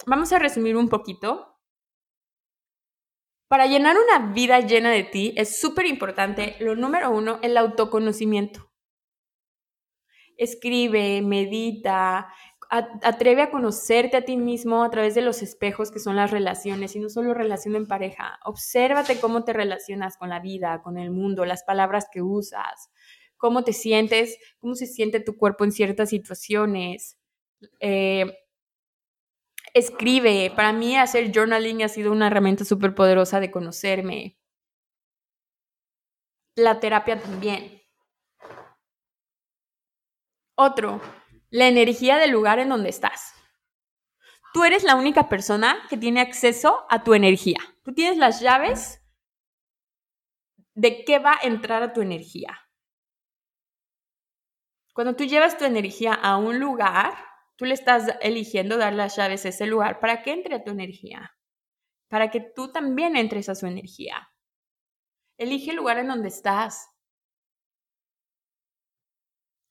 [0.06, 1.58] vamos a resumir un poquito.
[3.48, 8.67] Para llenar una vida llena de ti es súper importante, lo número uno, el autoconocimiento.
[10.38, 12.28] Escribe, medita,
[12.70, 16.94] atreve a conocerte a ti mismo a través de los espejos que son las relaciones
[16.96, 18.38] y no solo relación en pareja.
[18.44, 22.90] Obsérvate cómo te relacionas con la vida, con el mundo, las palabras que usas,
[23.36, 27.18] cómo te sientes, cómo se siente tu cuerpo en ciertas situaciones.
[27.80, 28.26] Eh,
[29.74, 30.52] escribe.
[30.54, 34.36] Para mí hacer journaling ha sido una herramienta súper poderosa de conocerme.
[36.56, 37.77] La terapia también.
[40.60, 41.00] Otro,
[41.50, 43.32] la energía del lugar en donde estás.
[44.52, 47.58] Tú eres la única persona que tiene acceso a tu energía.
[47.84, 49.00] Tú tienes las llaves
[50.74, 52.58] de qué va a entrar a tu energía.
[54.94, 57.14] Cuando tú llevas tu energía a un lugar,
[57.54, 60.72] tú le estás eligiendo dar las llaves a ese lugar para que entre a tu
[60.72, 61.36] energía,
[62.08, 64.32] para que tú también entres a su energía.
[65.36, 66.88] Elige el lugar en donde estás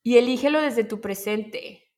[0.07, 1.91] y elígelo desde tu presente.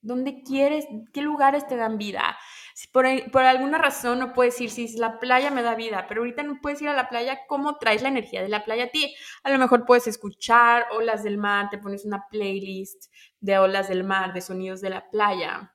[0.00, 0.84] ¿Dónde quieres?
[1.12, 2.36] ¿Qué lugares te dan vida?
[2.74, 6.22] Si por, por, alguna razón no puedes ir, si la playa me da vida, pero
[6.22, 8.88] ahorita no puedes ir a la playa, ¿cómo traes la energía de la playa a
[8.88, 9.14] ti?
[9.44, 14.02] A lo mejor puedes escuchar olas del mar, te pones una playlist de olas del
[14.02, 15.72] mar, de sonidos de la playa.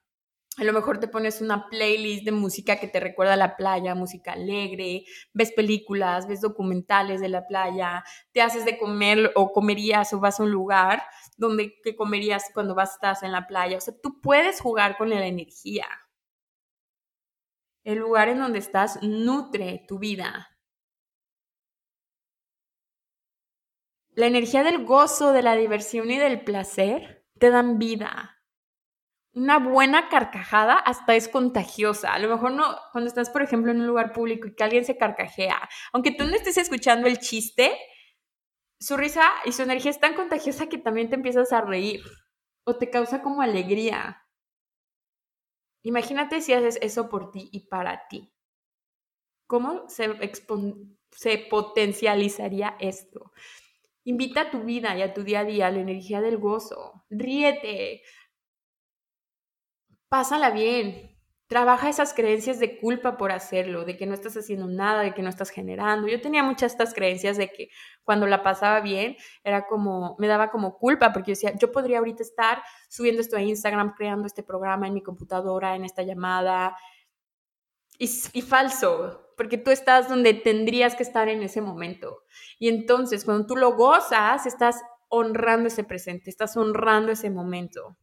[0.57, 3.93] A lo mejor te pones una playlist de música que te recuerda a la playa,
[3.93, 10.13] música alegre, ves películas, ves documentales de la playa, te haces de comer o comerías
[10.13, 11.03] o vas a un lugar
[11.35, 13.77] donde que comerías cuando vas estás en la playa.
[13.77, 15.87] O sea, tú puedes jugar con la energía.
[17.83, 20.49] El lugar en donde estás nutre tu vida.
[24.13, 28.34] La energía del gozo, de la diversión y del placer te dan vida
[29.35, 32.13] una buena carcajada hasta es contagiosa.
[32.13, 34.85] A lo mejor no, cuando estás, por ejemplo, en un lugar público y que alguien
[34.85, 37.77] se carcajea, aunque tú no estés escuchando el chiste,
[38.79, 42.01] su risa y su energía es tan contagiosa que también te empiezas a reír
[42.65, 44.25] o te causa como alegría.
[45.83, 48.33] Imagínate si haces eso por ti y para ti.
[49.47, 50.09] ¿Cómo se,
[51.11, 53.33] se potencializaría esto?
[54.05, 57.05] Invita a tu vida y a tu día a día la energía del gozo.
[57.09, 58.01] Ríete,
[60.09, 61.11] pásala bien.
[61.47, 65.21] Trabaja esas creencias de culpa por hacerlo, de que no estás haciendo nada, de que
[65.21, 66.07] no estás generando.
[66.07, 67.69] Yo tenía muchas estas creencias de que
[68.03, 71.99] cuando la pasaba bien era como, me daba como culpa porque yo decía, yo podría
[71.99, 76.75] ahorita estar subiendo esto a Instagram, creando este programa en mi computadora, en esta llamada.
[77.99, 82.23] Y, y falso, porque tú estás donde tendrías que estar en ese momento.
[82.57, 87.97] Y entonces, cuando tú lo gozas, estás honrando ese presente, estás honrando ese momento.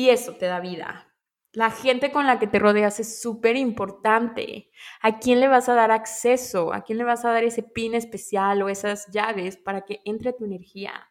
[0.00, 1.12] Y eso te da vida.
[1.52, 4.70] La gente con la que te rodeas es súper importante.
[5.02, 6.72] ¿A quién le vas a dar acceso?
[6.72, 10.32] ¿A quién le vas a dar ese pin especial o esas llaves para que entre
[10.32, 11.06] tu energía?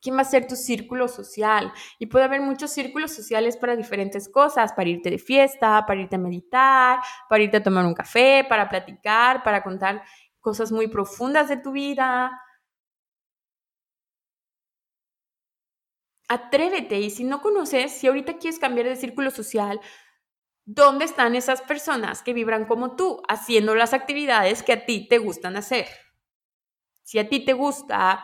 [0.00, 1.70] ¿Quién va a ser tu círculo social?
[1.98, 6.16] Y puede haber muchos círculos sociales para diferentes cosas, para irte de fiesta, para irte
[6.16, 10.02] a meditar, para irte a tomar un café, para platicar, para contar
[10.40, 12.30] cosas muy profundas de tu vida,
[16.30, 19.80] atrévete y si no conoces, si ahorita quieres cambiar de círculo social,
[20.64, 25.18] ¿dónde están esas personas que vibran como tú, haciendo las actividades que a ti te
[25.18, 25.88] gustan hacer?
[27.02, 28.22] Si a ti te gusta,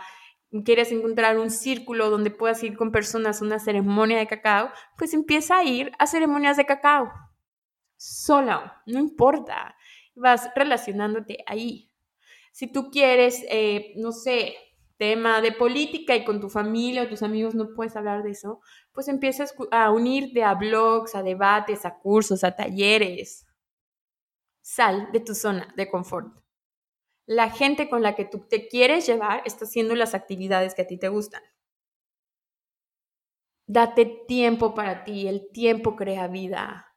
[0.65, 5.13] quieres encontrar un círculo donde puedas ir con personas a una ceremonia de cacao, pues
[5.13, 7.11] empieza a ir a ceremonias de cacao.
[7.97, 9.75] Sola, no importa.
[10.15, 11.91] Vas relacionándote ahí.
[12.53, 14.55] Si tú quieres, eh, no sé,
[14.97, 18.61] tema de política y con tu familia o tus amigos no puedes hablar de eso,
[18.93, 23.47] pues empiezas a unirte a blogs, a debates, a cursos, a talleres.
[24.63, 26.29] Sal de tu zona de confort.
[27.27, 30.87] La gente con la que tú te quieres llevar está haciendo las actividades que a
[30.87, 31.43] ti te gustan.
[33.69, 36.95] Date tiempo para ti, el tiempo crea vida.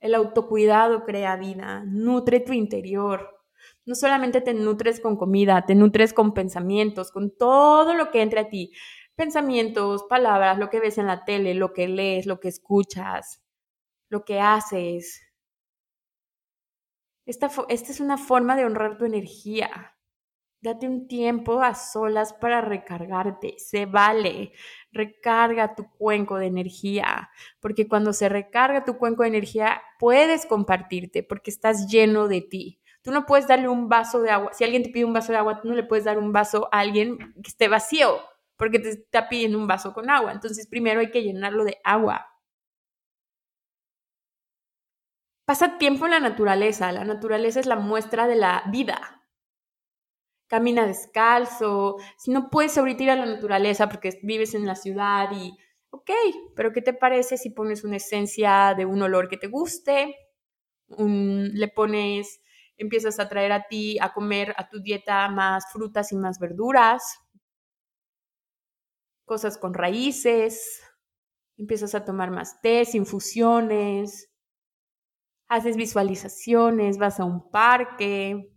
[0.00, 3.41] El autocuidado crea vida, nutre tu interior
[3.86, 8.40] no solamente te nutres con comida, te nutres con pensamientos, con todo lo que entre
[8.40, 8.72] a ti.
[9.16, 13.42] pensamientos, palabras, lo que ves en la tele, lo que lees, lo que escuchas,
[14.10, 15.22] lo que haces.
[17.26, 19.96] Esta, esta es una forma de honrar tu energía.
[20.62, 23.56] Date un tiempo a solas para recargarte.
[23.58, 24.52] Se vale.
[24.92, 27.30] Recarga tu cuenco de energía.
[27.60, 32.81] Porque cuando se recarga tu cuenco de energía, puedes compartirte porque estás lleno de ti.
[33.02, 34.52] Tú no puedes darle un vaso de agua.
[34.52, 36.68] Si alguien te pide un vaso de agua, tú no le puedes dar un vaso
[36.72, 38.20] a alguien que esté vacío
[38.56, 40.32] porque te está pidiendo un vaso con agua.
[40.32, 42.28] Entonces, primero hay que llenarlo de agua.
[45.44, 46.92] Pasa tiempo en la naturaleza.
[46.92, 49.22] La naturaleza es la muestra de la vida
[50.52, 55.30] camina descalzo, si no puedes ahorita ir a la naturaleza porque vives en la ciudad
[55.32, 55.56] y,
[55.88, 56.10] ok,
[56.54, 60.14] pero ¿qué te parece si pones una esencia de un olor que te guste?
[60.98, 62.42] le pones,
[62.76, 67.02] empiezas a traer a ti a comer a tu dieta más frutas y más verduras,
[69.24, 70.82] cosas con raíces,
[71.56, 74.30] empiezas a tomar más tés, infusiones,
[75.48, 78.52] haces visualizaciones, vas a un parque,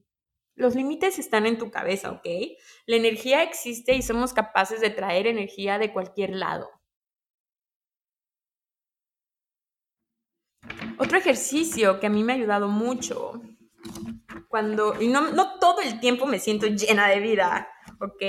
[0.56, 2.26] los límites están en tu cabeza, ¿ok?
[2.86, 6.70] La energía existe y somos capaces de traer energía de cualquier lado.
[10.98, 13.42] Otro ejercicio que a mí me ha ayudado mucho,
[14.48, 17.68] cuando, y no, no todo el tiempo me siento llena de vida,
[18.00, 18.24] ¿ok?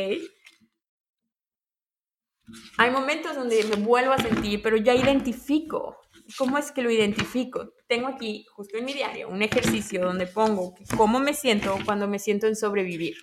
[2.78, 5.98] Hay momentos donde me vuelvo a sentir, pero ya identifico
[6.36, 7.72] ¿Cómo es que lo identifico?
[7.86, 12.18] Tengo aquí, justo en mi diario, un ejercicio donde pongo cómo me siento cuando me
[12.18, 13.14] siento en sobrevivir.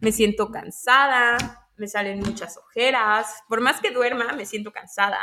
[0.00, 1.36] Me siento cansada,
[1.76, 5.18] me salen muchas ojeras, por más que duerma, me siento cansada,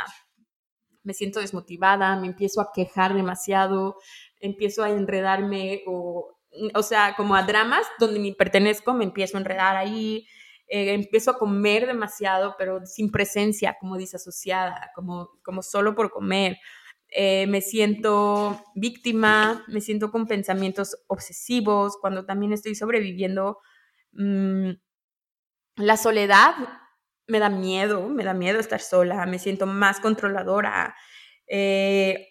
[1.02, 3.96] me siento desmotivada, me empiezo a quejar demasiado,
[4.40, 6.36] empiezo a enredarme o,
[6.74, 10.26] o sea, como a dramas donde me pertenezco, me empiezo a enredar ahí,
[10.68, 16.58] eh, empiezo a comer demasiado, pero sin presencia, como disasociada, como, como solo por comer.
[17.08, 23.58] Eh, me siento víctima, me siento con pensamientos obsesivos, cuando también estoy sobreviviendo.
[24.12, 24.72] Mm,
[25.76, 26.54] la soledad
[27.26, 30.94] me da miedo, me da miedo estar sola, me siento más controladora,
[31.46, 32.28] eh,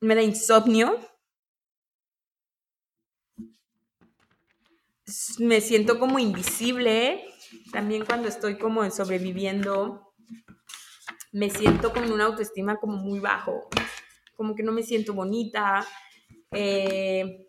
[0.00, 0.98] me da insomnio.
[5.38, 7.24] Me siento como invisible,
[7.72, 10.12] también cuando estoy como en sobreviviendo,
[11.32, 13.68] me siento con una autoestima como muy bajo,
[14.36, 15.86] como que no me siento bonita,
[16.52, 17.46] eh,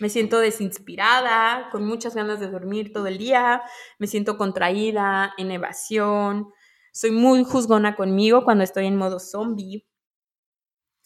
[0.00, 3.62] me siento desinspirada, con muchas ganas de dormir todo el día,
[3.98, 6.48] me siento contraída, en evasión,
[6.92, 9.86] soy muy juzgona conmigo cuando estoy en modo zombie.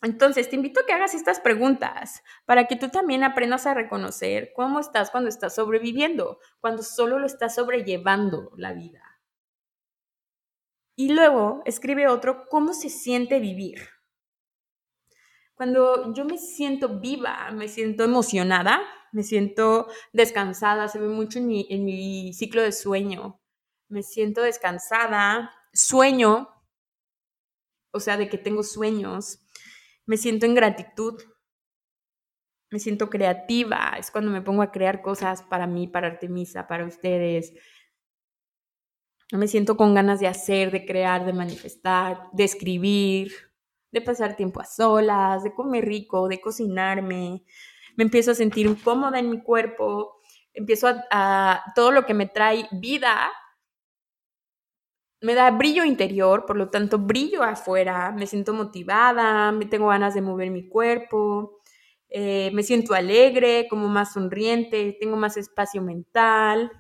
[0.03, 4.53] Entonces, te invito a que hagas estas preguntas para que tú también aprendas a reconocer
[4.55, 9.03] cómo estás cuando estás sobreviviendo, cuando solo lo estás sobrellevando la vida.
[10.97, 13.89] Y luego escribe otro, ¿cómo se siente vivir?
[15.55, 18.83] Cuando yo me siento viva, me siento emocionada,
[19.13, 23.41] me siento descansada, se ve mucho en mi, en mi ciclo de sueño.
[23.89, 26.51] Me siento descansada, sueño,
[27.93, 29.46] o sea, de que tengo sueños,
[30.07, 31.21] me siento en gratitud,
[32.71, 36.85] me siento creativa, es cuando me pongo a crear cosas para mí, para Artemisa, para
[36.85, 37.53] ustedes.
[39.33, 43.33] Me siento con ganas de hacer, de crear, de manifestar, de escribir,
[43.93, 47.45] de pasar tiempo a solas, de comer rico, de cocinarme.
[47.97, 50.21] Me empiezo a sentir cómoda en mi cuerpo,
[50.53, 53.31] empiezo a, a todo lo que me trae vida
[55.21, 60.15] me da brillo interior, por lo tanto brillo afuera, me siento motivada, me tengo ganas
[60.15, 61.59] de mover mi cuerpo,
[62.09, 66.71] eh, me siento alegre, como más sonriente, tengo más espacio mental,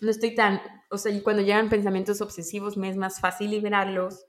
[0.00, 0.60] no estoy tan,
[0.90, 4.26] o sea, cuando llegan pensamientos obsesivos me es más fácil liberarlos,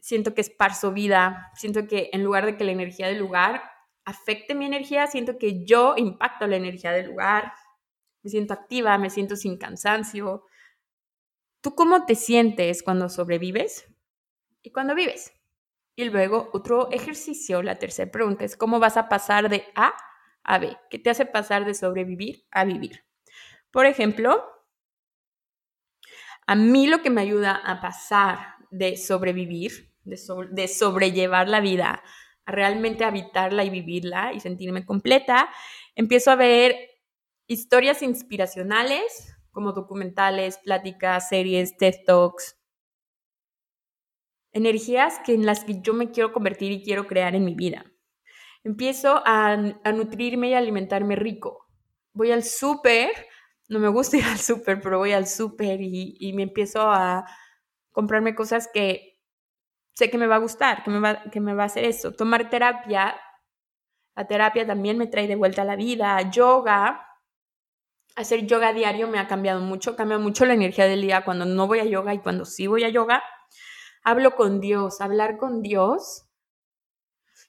[0.00, 3.62] siento que esparzo vida, siento que en lugar de que la energía del lugar
[4.04, 7.52] afecte mi energía, siento que yo impacto la energía del lugar,
[8.22, 10.44] me siento activa, me siento sin cansancio,
[11.60, 13.88] ¿Tú cómo te sientes cuando sobrevives
[14.62, 15.32] y cuando vives?
[15.96, 19.92] Y luego otro ejercicio, la tercera pregunta es, ¿cómo vas a pasar de A
[20.44, 20.76] a B?
[20.90, 23.04] ¿Qué te hace pasar de sobrevivir a vivir?
[23.72, 24.44] Por ejemplo,
[26.46, 28.38] a mí lo que me ayuda a pasar
[28.70, 30.18] de sobrevivir, de,
[30.50, 32.02] de sobrellevar la vida,
[32.46, 35.50] a realmente habitarla y vivirla y sentirme completa,
[35.96, 36.76] empiezo a ver
[37.48, 42.56] historias inspiracionales como documentales, pláticas, series, TED Talks.
[44.52, 47.84] Energías que en las que yo me quiero convertir y quiero crear en mi vida.
[48.62, 51.66] Empiezo a, a nutrirme y alimentarme rico.
[52.12, 53.10] Voy al súper
[53.68, 57.26] no me gusta ir al súper, pero voy al súper y, me empiezo a
[57.92, 59.20] comprarme cosas que
[59.94, 62.12] sé que me va a gustar, que me va, que me va a hacer eso.
[62.12, 63.16] Tomar terapia,
[64.14, 66.30] la terapia también me trae de vuelta a la vida.
[66.30, 67.07] Yoga,
[68.18, 71.68] hacer yoga diario me ha cambiado mucho, cambia mucho la energía del día cuando no
[71.68, 73.22] voy a yoga y cuando sí voy a yoga.
[74.02, 76.24] Hablo con Dios, hablar con Dios.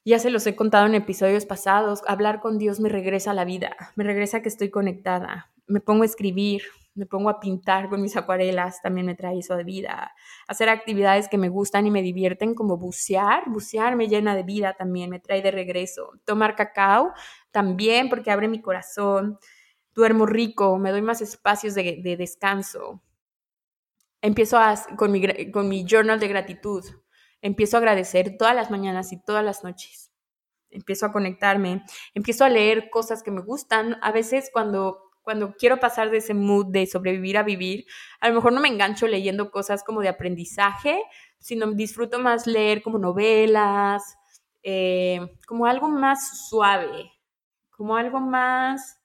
[0.04, 3.44] Ya se los he contado en episodios pasados, hablar con Dios me regresa a la
[3.44, 6.62] vida, me regresa que estoy conectada, me pongo a escribir,
[6.94, 10.12] me pongo a pintar con mis acuarelas, también me trae eso de vida.
[10.46, 14.74] Hacer actividades que me gustan y me divierten, como bucear, bucear me llena de vida
[14.74, 16.12] también, me trae de regreso.
[16.24, 17.12] Tomar cacao
[17.50, 19.38] también porque abre mi corazón.
[19.94, 23.02] Duermo rico, me doy más espacios de, descanso.
[24.22, 24.58] Empiezo
[24.96, 26.84] con, mi, con mi journal de gratitud.
[27.42, 30.12] Empiezo a agradecer todas las mañanas y todas las noches.
[30.68, 31.84] Empiezo a conectarme,
[32.14, 33.98] empiezo a leer cosas que me gustan.
[34.02, 37.84] A veces cuando cuando quiero pasar de ese mood de sobrevivir a vivir,
[38.20, 41.02] a lo mejor no me engancho leyendo cosas como de aprendizaje,
[41.38, 44.02] sino disfruto más leer como novelas,
[44.62, 47.12] eh, como algo más suave,
[47.70, 48.99] como algo más,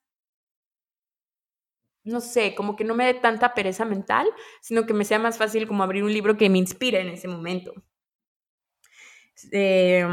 [2.05, 4.27] no sé, como que no me dé tanta pereza mental,
[4.61, 7.27] sino que me sea más fácil como abrir un libro que me inspire en ese
[7.27, 7.73] momento.
[9.51, 10.05] Eh,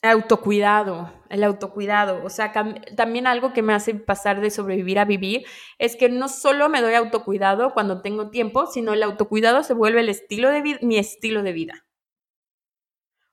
[0.00, 2.24] Autocuidado, el autocuidado.
[2.24, 2.52] O sea,
[2.96, 5.44] también algo que me hace pasar de sobrevivir a vivir
[5.78, 10.00] es que no solo me doy autocuidado cuando tengo tiempo, sino el autocuidado se vuelve
[10.00, 11.84] el estilo de mi estilo de vida.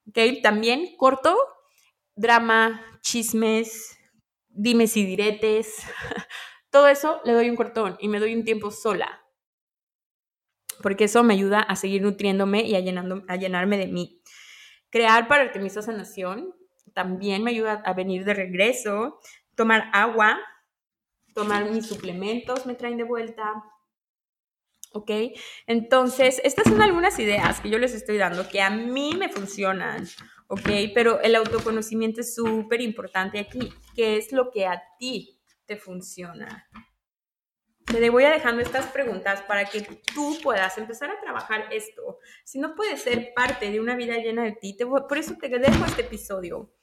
[0.07, 0.41] ¿Ok?
[0.41, 1.35] También corto,
[2.15, 3.97] drama, chismes,
[4.49, 5.77] dimes y diretes.
[6.75, 9.25] Todo eso le doy un cortón y me doy un tiempo sola.
[10.83, 14.21] Porque eso me ayuda a seguir nutriéndome y a, llenando, a llenarme de mí.
[14.89, 16.53] Crear para Artemisa Sanación
[16.93, 19.21] también me ayuda a venir de regreso.
[19.55, 20.37] Tomar agua,
[21.33, 23.53] tomar mis suplementos me traen de vuelta.
[24.91, 25.11] ¿Ok?
[25.67, 30.05] Entonces, estas son algunas ideas que yo les estoy dando que a mí me funcionan.
[30.47, 30.69] ¿Ok?
[30.93, 33.71] Pero el autoconocimiento es súper importante aquí.
[33.95, 35.34] ¿Qué es lo que a ti
[35.65, 36.69] te funciona?
[37.85, 42.19] Te voy a dejando estas preguntas para que tú puedas empezar a trabajar esto.
[42.43, 45.85] Si no puedes ser parte de una vida llena de ti, por eso te dejo
[45.85, 46.73] este episodio.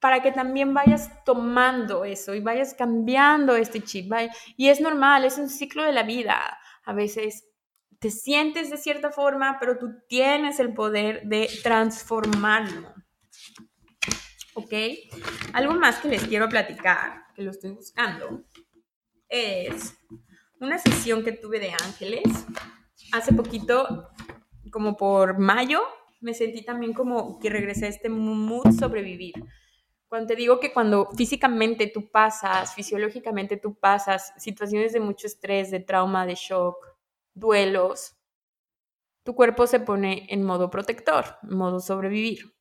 [0.00, 4.12] Para que también vayas tomando eso y vayas cambiando este chip.
[4.56, 6.58] Y es normal, es un ciclo de la vida.
[6.84, 7.48] A veces
[8.00, 12.94] te sientes de cierta forma, pero tú tienes el poder de transformarlo.
[14.58, 14.74] ¿Ok?
[15.52, 18.42] Algo más que les quiero platicar, que lo estoy buscando
[19.28, 19.96] es
[20.58, 22.24] una sesión que tuve de ángeles
[23.12, 24.08] hace poquito,
[24.72, 25.80] como por mayo,
[26.20, 29.34] me sentí también como que regresé a este mood sobrevivir.
[30.08, 35.70] Cuando te digo que cuando físicamente tú pasas, fisiológicamente tú pasas situaciones de mucho estrés,
[35.70, 36.84] de trauma, de shock,
[37.32, 38.16] duelos,
[39.22, 42.57] tu cuerpo se pone en modo protector, en modo sobrevivir.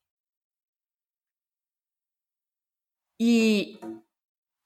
[3.17, 3.79] Y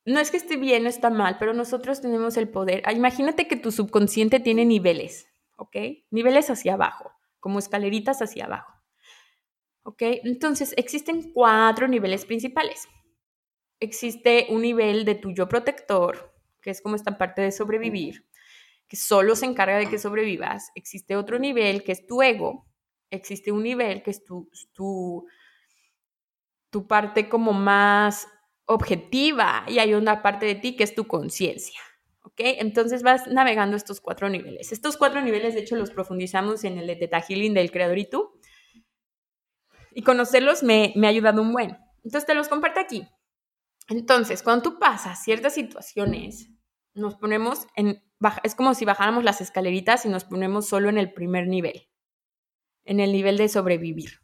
[0.05, 2.81] no es que esté bien o está mal, pero nosotros tenemos el poder.
[2.85, 5.27] Ah, imagínate que tu subconsciente tiene niveles,
[5.57, 5.77] ¿ok?
[6.09, 8.73] Niveles hacia abajo, como escaleritas hacia abajo.
[9.83, 10.01] ¿Ok?
[10.23, 12.87] Entonces, existen cuatro niveles principales.
[13.79, 18.27] Existe un nivel de tu yo protector, que es como esta parte de sobrevivir,
[18.87, 20.71] que solo se encarga de que sobrevivas.
[20.75, 22.67] Existe otro nivel, que es tu ego.
[23.09, 25.25] Existe un nivel, que es tu, tu,
[26.69, 28.27] tu parte como más
[28.73, 31.79] objetiva y hay una parte de ti que es tu conciencia.
[32.23, 32.39] ¿Ok?
[32.39, 34.71] Entonces vas navegando estos cuatro niveles.
[34.71, 38.09] Estos cuatro niveles, de hecho, los profundizamos en el de Teta Healing del Creador y
[38.09, 38.39] tú.
[39.93, 41.77] Y conocerlos me, me ha ayudado un buen.
[42.03, 43.07] Entonces te los comparto aquí.
[43.89, 46.49] Entonces, cuando tú pasas ciertas situaciones,
[46.93, 48.03] nos ponemos en.
[48.43, 51.89] Es como si bajáramos las escaleritas y nos ponemos solo en el primer nivel,
[52.85, 54.21] en el nivel de sobrevivir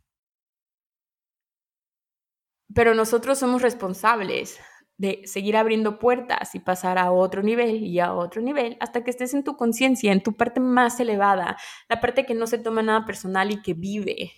[2.73, 4.59] pero nosotros somos responsables
[4.97, 9.11] de seguir abriendo puertas y pasar a otro nivel y a otro nivel hasta que
[9.11, 11.57] estés en tu conciencia, en tu parte más elevada,
[11.87, 14.31] la parte que no se toma nada personal y que vive,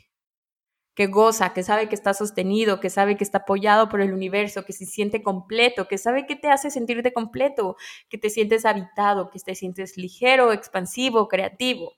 [0.95, 4.65] que goza, que sabe que está sostenido, que sabe que está apoyado por el universo,
[4.65, 7.77] que se siente completo, que sabe que te hace sentirte completo,
[8.09, 11.93] que te sientes habitado, que te sientes ligero, expansivo, creativo.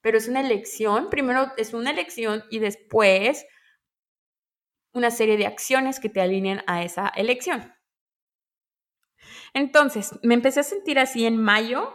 [0.00, 3.44] Pero es una elección, primero es una elección y después
[4.92, 7.72] una serie de acciones que te alineen a esa elección.
[9.54, 11.92] Entonces, me empecé a sentir así en mayo,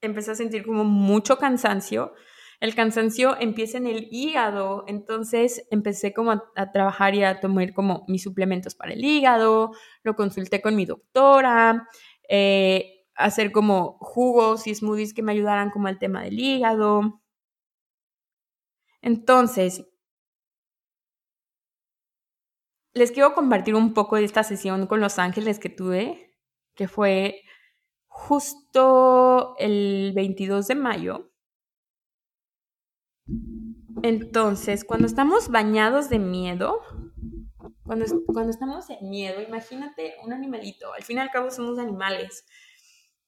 [0.00, 2.14] empecé a sentir como mucho cansancio.
[2.60, 8.04] el cansancio empieza en el hígado, entonces empecé como a, trabajar y a tomar como
[8.08, 9.72] mis suplementos para el hígado,
[10.02, 11.88] lo consulté con mi doctora,
[12.28, 17.20] eh, hacer como jugos y smoothies que me ayudaran como al tema del hígado.
[19.02, 19.86] Entonces,
[22.94, 26.36] les quiero compartir un poco de esta sesión con los ángeles que tuve,
[26.74, 27.42] que fue
[28.06, 31.32] justo el 22 de mayo.
[34.02, 36.80] Entonces, cuando estamos bañados de miedo,
[37.84, 42.46] cuando, cuando estamos en miedo, imagínate un animalito, al fin y al cabo somos animales.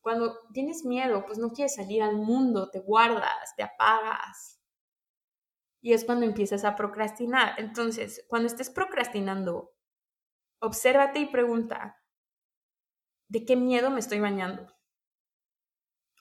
[0.00, 4.60] Cuando tienes miedo, pues no quieres salir al mundo, te guardas, te apagas.
[5.86, 7.54] Y es cuando empiezas a procrastinar.
[7.58, 9.72] Entonces, cuando estés procrastinando,
[10.58, 12.02] obsérvate y pregunta,
[13.28, 14.66] ¿de qué miedo me estoy bañando?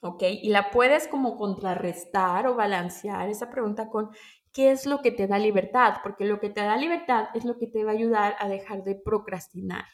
[0.03, 0.21] ¿Ok?
[0.21, 4.11] Y la puedes como contrarrestar o balancear esa pregunta con
[4.53, 5.95] ¿qué es lo que te da libertad?
[6.03, 8.83] Porque lo que te da libertad es lo que te va a ayudar a dejar
[8.83, 9.85] de procrastinar.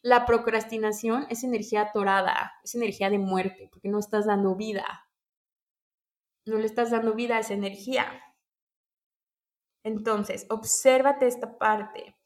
[0.00, 5.06] La procrastinación es energía atorada, es energía de muerte, porque no estás dando vida.
[6.46, 8.22] No le estás dando vida a esa energía.
[9.82, 12.16] Entonces, obsérvate esta parte.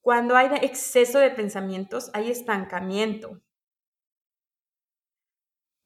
[0.00, 3.40] Cuando hay exceso de pensamientos, hay estancamiento.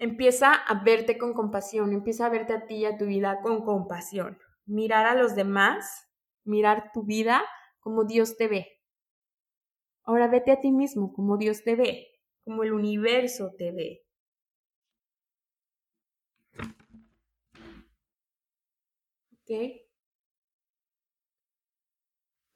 [0.01, 3.65] Empieza a verte con compasión, empieza a verte a ti y a tu vida con
[3.65, 4.39] compasión.
[4.67, 6.09] Mirar a los demás,
[6.45, 7.43] mirar tu vida
[7.81, 8.81] como Dios te ve.
[10.05, 12.09] Ahora vete a ti mismo como Dios te ve,
[12.45, 14.05] como el universo te ve.
[19.33, 19.88] ¿Ok?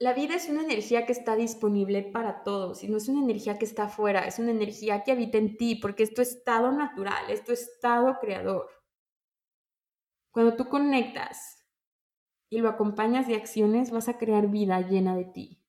[0.02, 3.56] La vida es una energía que está disponible para todos y no es una energía
[3.56, 7.30] que está afuera, es una energía que habita en ti porque es tu estado natural,
[7.30, 8.68] es tu estado creador.
[10.32, 11.64] Cuando tú conectas
[12.50, 15.62] y lo acompañas de acciones, vas a crear vida llena de ti.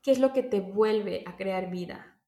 [0.00, 2.18] ¿Qué es lo que te vuelve a crear vida?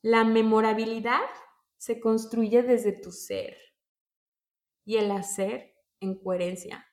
[0.00, 1.28] La memorabilidad
[1.76, 3.69] se construye desde tu ser
[4.84, 6.86] y el hacer en coherencia.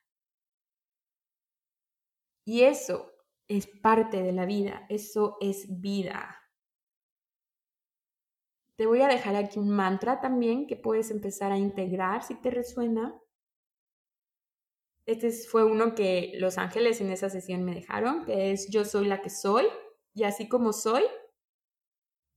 [2.46, 3.12] Y eso
[3.48, 6.38] es parte de la vida, eso es vida.
[8.78, 12.52] Te voy a dejar aquí un mantra también que puedes empezar a integrar si te
[12.52, 13.20] resuena.
[15.06, 19.08] Este fue uno que los ángeles en esa sesión me dejaron, que es yo soy
[19.08, 19.66] la que soy
[20.14, 21.04] y así como soy,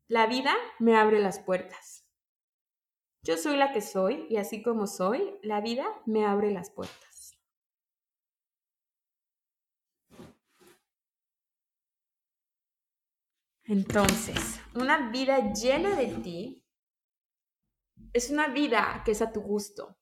[0.09, 2.00] la vida me abre las puertas.
[3.23, 7.37] Yo soy la que soy y así como soy, la vida me abre las puertas.
[13.65, 16.65] Entonces, una vida llena de ti
[18.13, 19.97] es una vida que es a tu gusto.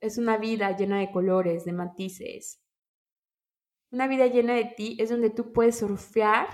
[0.00, 2.60] Es una vida llena de colores, de matices.
[3.92, 6.48] Una vida llena de ti es donde tú puedes surfear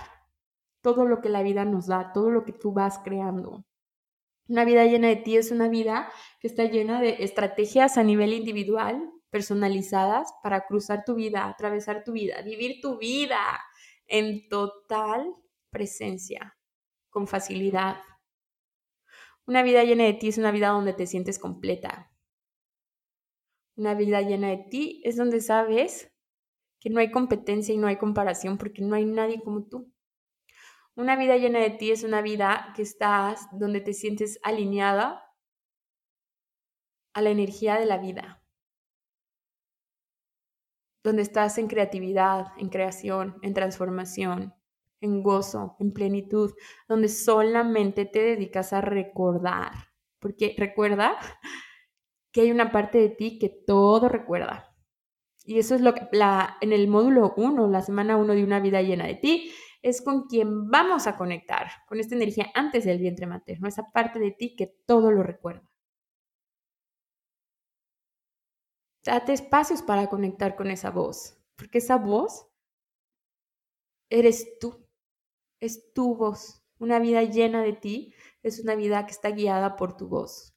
[0.81, 3.65] todo lo que la vida nos da, todo lo que tú vas creando.
[4.49, 8.33] Una vida llena de ti es una vida que está llena de estrategias a nivel
[8.33, 13.39] individual, personalizadas, para cruzar tu vida, atravesar tu vida, vivir tu vida
[14.07, 15.35] en total
[15.69, 16.57] presencia,
[17.11, 17.97] con facilidad.
[19.45, 22.11] Una vida llena de ti es una vida donde te sientes completa.
[23.75, 26.11] Una vida llena de ti es donde sabes
[26.79, 29.93] que no hay competencia y no hay comparación porque no hay nadie como tú.
[30.99, 35.33] Una vida llena de ti es una vida que estás donde te sientes alineada
[37.13, 38.43] a la energía de la vida,
[41.01, 44.53] donde estás en creatividad, en creación, en transformación,
[44.99, 46.53] en gozo, en plenitud,
[46.89, 49.71] donde solamente te dedicas a recordar,
[50.19, 51.17] porque recuerda
[52.33, 54.75] que hay una parte de ti que todo recuerda.
[55.45, 58.59] Y eso es lo que la, en el módulo 1, la semana 1 de una
[58.59, 62.99] vida llena de ti, es con quien vamos a conectar, con esta energía antes del
[62.99, 65.69] vientre materno, esa parte de ti que todo lo recuerda.
[69.03, 72.47] Date espacios para conectar con esa voz, porque esa voz
[74.09, 74.85] eres tú,
[75.61, 76.63] es tu voz.
[76.79, 78.13] Una vida llena de ti
[78.43, 80.55] es una vida que está guiada por tu voz.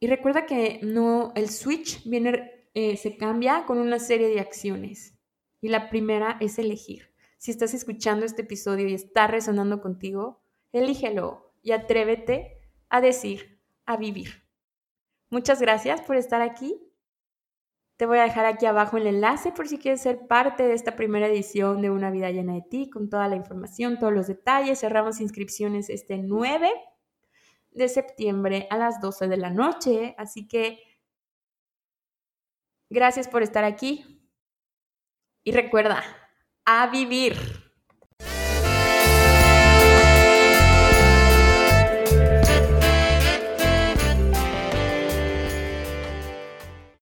[0.00, 5.15] Y recuerda que no, el switch viene, eh, se cambia con una serie de acciones.
[5.66, 7.12] Y la primera es elegir.
[7.38, 10.40] Si estás escuchando este episodio y está resonando contigo,
[10.70, 14.44] elígelo y atrévete a decir, a vivir.
[15.28, 16.80] Muchas gracias por estar aquí
[17.96, 20.94] Te voy a dejar aquí abajo el enlace por si quieres ser parte de esta
[20.94, 24.78] primera edición de Una vida llena de ti, con toda la información, todos los detalles.
[24.78, 26.70] Cerramos inscripciones este 9
[27.72, 30.78] de septiembre a las 12 de la noche, así que
[32.88, 34.15] gracias por estar aquí
[35.46, 36.02] y recuerda,
[36.64, 37.36] a vivir.